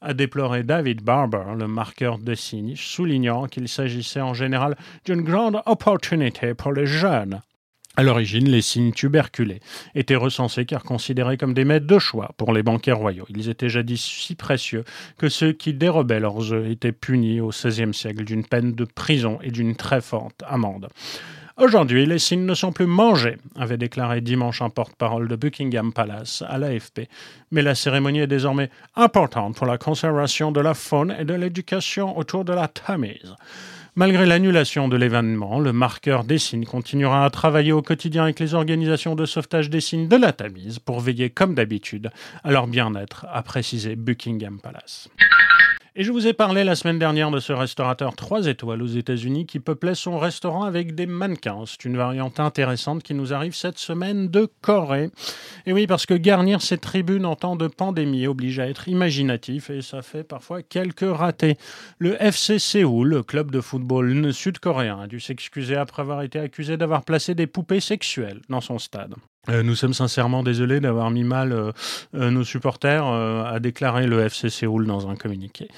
a 0.00 0.14
déploré 0.14 0.62
David 0.62 1.02
Barber, 1.02 1.54
le 1.58 1.66
marqueur 1.66 2.18
de 2.18 2.34
signes, 2.34 2.74
soulignant 2.76 3.46
qu'il 3.46 3.68
s'agissait 3.68 4.20
en 4.20 4.34
général 4.34 4.76
d'une 5.04 5.22
grande 5.22 5.60
opportunité 5.66 6.54
pour 6.54 6.72
les 6.72 6.86
jeunes. 6.86 7.40
À 7.98 8.04
l'origine, 8.04 8.48
les 8.48 8.62
signes 8.62 8.92
tuberculés 8.92 9.58
étaient 9.96 10.14
recensés 10.14 10.66
car 10.66 10.84
considérés 10.84 11.36
comme 11.36 11.52
des 11.52 11.64
maîtres 11.64 11.88
de 11.88 11.98
choix 11.98 12.30
pour 12.36 12.52
les 12.52 12.62
banquiers 12.62 12.92
royaux. 12.92 13.26
Ils 13.28 13.48
étaient 13.48 13.68
jadis 13.68 14.00
si 14.00 14.36
précieux 14.36 14.84
que 15.16 15.28
ceux 15.28 15.52
qui 15.52 15.74
dérobaient 15.74 16.20
leurs 16.20 16.52
œufs 16.52 16.70
étaient 16.70 16.92
punis 16.92 17.40
au 17.40 17.48
XVIe 17.48 17.92
siècle 17.92 18.22
d'une 18.22 18.44
peine 18.44 18.72
de 18.72 18.84
prison 18.84 19.40
et 19.42 19.50
d'une 19.50 19.74
très 19.74 20.00
forte 20.00 20.44
amende. 20.46 20.88
Aujourd'hui, 21.58 22.06
les 22.06 22.20
signes 22.20 22.46
ne 22.46 22.54
sont 22.54 22.70
plus 22.70 22.86
mangés, 22.86 23.36
avait 23.56 23.76
déclaré 23.76 24.20
dimanche 24.20 24.62
un 24.62 24.70
porte-parole 24.70 25.26
de 25.26 25.34
Buckingham 25.34 25.92
Palace 25.92 26.44
à 26.46 26.56
l'AFP. 26.56 27.08
Mais 27.50 27.62
la 27.62 27.74
cérémonie 27.74 28.20
est 28.20 28.28
désormais 28.28 28.70
importante 28.94 29.56
pour 29.56 29.66
la 29.66 29.76
conservation 29.76 30.52
de 30.52 30.60
la 30.60 30.74
faune 30.74 31.16
et 31.18 31.24
de 31.24 31.34
l'éducation 31.34 32.16
autour 32.16 32.44
de 32.44 32.52
la 32.52 32.68
Tamise. 32.68 33.34
Malgré 33.96 34.24
l'annulation 34.24 34.86
de 34.86 34.96
l'événement, 34.96 35.58
le 35.58 35.72
marqueur 35.72 36.22
des 36.22 36.38
signes 36.38 36.64
continuera 36.64 37.24
à 37.24 37.30
travailler 37.30 37.72
au 37.72 37.82
quotidien 37.82 38.22
avec 38.22 38.38
les 38.38 38.54
organisations 38.54 39.16
de 39.16 39.26
sauvetage 39.26 39.68
des 39.68 39.80
signes 39.80 40.06
de 40.06 40.16
la 40.16 40.32
Tamise 40.32 40.78
pour 40.78 41.00
veiller, 41.00 41.30
comme 41.30 41.56
d'habitude, 41.56 42.12
à 42.44 42.52
leur 42.52 42.68
bien-être, 42.68 43.26
a 43.32 43.42
précisé 43.42 43.96
Buckingham 43.96 44.60
Palace. 44.60 45.08
Et 46.00 46.04
je 46.04 46.12
vous 46.12 46.28
ai 46.28 46.32
parlé 46.32 46.62
la 46.62 46.76
semaine 46.76 47.00
dernière 47.00 47.32
de 47.32 47.40
ce 47.40 47.52
restaurateur 47.52 48.14
3 48.14 48.46
étoiles 48.46 48.82
aux 48.82 48.86
États-Unis 48.86 49.46
qui 49.46 49.58
peuplait 49.58 49.96
son 49.96 50.16
restaurant 50.16 50.62
avec 50.62 50.94
des 50.94 51.06
mannequins. 51.06 51.64
C'est 51.66 51.84
une 51.86 51.96
variante 51.96 52.38
intéressante 52.38 53.02
qui 53.02 53.14
nous 53.14 53.34
arrive 53.34 53.56
cette 53.56 53.78
semaine 53.78 54.28
de 54.28 54.48
Corée. 54.62 55.10
Et 55.66 55.72
oui, 55.72 55.88
parce 55.88 56.06
que 56.06 56.14
garnir 56.14 56.62
ces 56.62 56.78
tribunes 56.78 57.26
en 57.26 57.34
temps 57.34 57.56
de 57.56 57.66
pandémie 57.66 58.28
oblige 58.28 58.60
à 58.60 58.68
être 58.68 58.86
imaginatif 58.86 59.70
et 59.70 59.82
ça 59.82 60.02
fait 60.02 60.22
parfois 60.22 60.62
quelques 60.62 61.00
ratés. 61.00 61.56
Le 61.98 62.14
FC 62.22 62.60
Séoul, 62.60 63.08
le 63.08 63.24
club 63.24 63.50
de 63.50 63.60
football 63.60 64.32
sud-coréen, 64.32 65.00
a 65.00 65.08
dû 65.08 65.18
s'excuser 65.18 65.74
après 65.74 66.02
avoir 66.02 66.22
été 66.22 66.38
accusé 66.38 66.76
d'avoir 66.76 67.04
placé 67.04 67.34
des 67.34 67.48
poupées 67.48 67.80
sexuelles 67.80 68.40
dans 68.48 68.60
son 68.60 68.78
stade. 68.78 69.16
Euh, 69.48 69.62
nous 69.62 69.74
sommes 69.74 69.94
sincèrement 69.94 70.42
désolés 70.42 70.80
d'avoir 70.80 71.10
mis 71.10 71.24
mal 71.24 71.52
euh, 71.52 71.72
euh, 72.14 72.30
nos 72.30 72.44
supporters, 72.44 73.06
a 73.06 73.58
déclaré 73.60 74.06
le 74.06 74.20
FC 74.20 74.50
Séoul 74.50 74.86
dans 74.86 75.08
un 75.08 75.16
communiqué. 75.16 75.68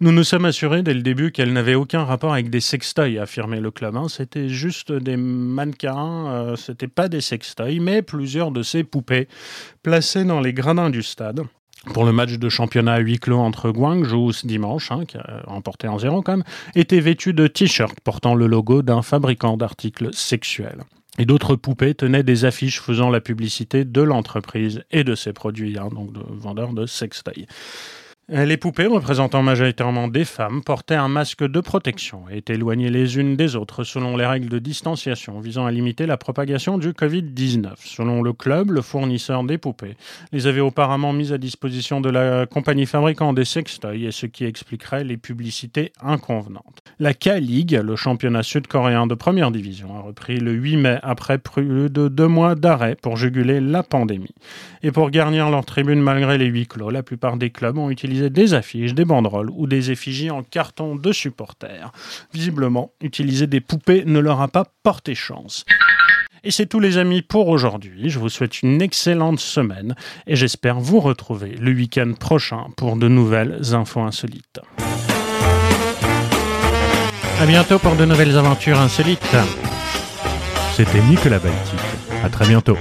Nous 0.00 0.12
nous 0.12 0.24
sommes 0.24 0.44
assurés 0.44 0.82
dès 0.82 0.94
le 0.94 1.02
début 1.02 1.32
qu'elle 1.32 1.52
n'avait 1.52 1.74
aucun 1.74 2.04
rapport 2.04 2.32
avec 2.32 2.50
des 2.50 2.60
sextoys, 2.60 3.18
a 3.18 3.22
affirmé 3.22 3.60
le 3.60 3.70
club. 3.70 3.96
Hein. 3.96 4.06
C'était 4.08 4.48
juste 4.48 4.92
des 4.92 5.16
mannequins, 5.16 6.54
c'était 6.56 6.88
pas 6.88 7.08
des 7.08 7.20
sextoys, 7.20 7.80
mais 7.80 8.02
plusieurs 8.02 8.50
de 8.50 8.62
ces 8.62 8.84
poupées 8.84 9.28
placées 9.82 10.24
dans 10.24 10.40
les 10.40 10.52
gradins 10.52 10.90
du 10.90 11.02
stade 11.02 11.42
pour 11.94 12.04
le 12.04 12.12
match 12.12 12.38
de 12.38 12.48
championnat 12.48 12.94
à 12.94 12.98
huis 12.98 13.18
clos 13.18 13.38
entre 13.38 13.70
Guangzhou 13.70 14.32
ce 14.32 14.46
dimanche, 14.46 14.90
hein, 14.90 15.04
qui 15.06 15.16
a 15.16 15.42
remporté 15.46 15.88
en 15.88 15.98
zéro 15.98 16.22
quand 16.22 16.32
même, 16.32 16.44
étaient 16.74 17.00
vêtus 17.00 17.32
de 17.32 17.46
t-shirts 17.46 18.00
portant 18.00 18.34
le 18.34 18.46
logo 18.46 18.82
d'un 18.82 19.02
fabricant 19.02 19.56
d'articles 19.56 20.12
sexuels. 20.12 20.84
Et 21.18 21.26
d'autres 21.26 21.56
poupées 21.56 21.94
tenaient 21.94 22.22
des 22.22 22.44
affiches 22.44 22.80
faisant 22.80 23.10
la 23.10 23.20
publicité 23.20 23.84
de 23.84 24.00
l'entreprise 24.02 24.84
et 24.90 25.04
de 25.04 25.14
ses 25.14 25.32
produits, 25.32 25.76
hein, 25.78 25.88
donc 25.92 26.12
de 26.12 26.20
vendeurs 26.28 26.72
de 26.72 26.86
sextoys. 26.86 27.46
Les 28.30 28.58
poupées, 28.58 28.86
représentant 28.86 29.42
majoritairement 29.42 30.06
des 30.06 30.26
femmes, 30.26 30.62
portaient 30.62 30.94
un 30.94 31.08
masque 31.08 31.44
de 31.44 31.60
protection 31.60 32.24
et 32.30 32.36
étaient 32.36 32.56
éloignées 32.56 32.90
les 32.90 33.16
unes 33.16 33.36
des 33.36 33.56
autres 33.56 33.84
selon 33.84 34.18
les 34.18 34.26
règles 34.26 34.50
de 34.50 34.58
distanciation 34.58 35.40
visant 35.40 35.64
à 35.64 35.70
limiter 35.70 36.04
la 36.04 36.18
propagation 36.18 36.76
du 36.76 36.90
Covid-19. 36.90 37.76
Selon 37.78 38.20
le 38.20 38.34
club, 38.34 38.70
le 38.70 38.82
fournisseur 38.82 39.44
des 39.44 39.56
poupées 39.56 39.96
les 40.30 40.46
avait 40.46 40.60
auparavant 40.60 41.14
mises 41.14 41.32
à 41.32 41.38
disposition 41.38 42.02
de 42.02 42.10
la 42.10 42.44
compagnie 42.44 42.84
fabricant 42.84 43.32
des 43.32 43.46
sextoys 43.46 44.04
et 44.04 44.12
ce 44.12 44.26
qui 44.26 44.44
expliquerait 44.44 45.04
les 45.04 45.16
publicités 45.16 45.94
inconvenantes. 46.02 46.82
La 46.98 47.14
K-League, 47.14 47.80
le 47.82 47.96
championnat 47.96 48.42
sud-coréen 48.42 49.06
de 49.06 49.14
première 49.14 49.50
division, 49.50 49.96
a 49.96 50.02
repris 50.02 50.38
le 50.38 50.52
8 50.52 50.76
mai 50.76 50.98
après 51.02 51.38
plus 51.38 51.88
de 51.88 52.08
deux 52.08 52.28
mois 52.28 52.56
d'arrêt 52.56 52.94
pour 53.00 53.16
juguler 53.16 53.62
la 53.62 53.82
pandémie. 53.82 54.34
Et 54.82 54.92
pour 54.92 55.10
garnir 55.10 55.48
leur 55.48 55.64
tribune 55.64 56.02
malgré 56.02 56.36
les 56.36 56.46
huis 56.46 56.66
clos, 56.66 56.90
la 56.90 57.02
plupart 57.02 57.38
des 57.38 57.48
clubs 57.48 57.78
ont 57.78 57.88
utilisé 57.88 58.17
des 58.26 58.54
affiches, 58.54 58.94
des 58.94 59.04
banderoles 59.04 59.50
ou 59.50 59.66
des 59.66 59.90
effigies 59.90 60.30
en 60.30 60.42
carton 60.42 60.96
de 60.96 61.12
supporters. 61.12 61.92
Visiblement, 62.32 62.92
utiliser 63.00 63.46
des 63.46 63.60
poupées 63.60 64.04
ne 64.04 64.18
leur 64.18 64.40
a 64.40 64.48
pas 64.48 64.64
porté 64.82 65.14
chance. 65.14 65.64
Et 66.44 66.50
c'est 66.50 66.66
tout 66.66 66.80
les 66.80 66.98
amis 66.98 67.22
pour 67.22 67.48
aujourd'hui. 67.48 68.10
Je 68.10 68.18
vous 68.18 68.28
souhaite 68.28 68.62
une 68.62 68.80
excellente 68.80 69.40
semaine 69.40 69.94
et 70.26 70.36
j'espère 70.36 70.78
vous 70.80 71.00
retrouver 71.00 71.50
le 71.50 71.72
week-end 71.72 72.12
prochain 72.18 72.66
pour 72.76 72.96
de 72.96 73.08
nouvelles 73.08 73.74
infos 73.74 74.00
insolites. 74.00 74.60
À 77.40 77.46
bientôt 77.46 77.78
pour 77.78 77.96
de 77.96 78.04
nouvelles 78.04 78.36
aventures 78.36 78.78
insolites. 78.78 79.36
C'était 80.74 81.02
Nicolas 81.02 81.38
Baltic. 81.38 81.80
À 82.22 82.28
très 82.28 82.46
bientôt. 82.46 82.76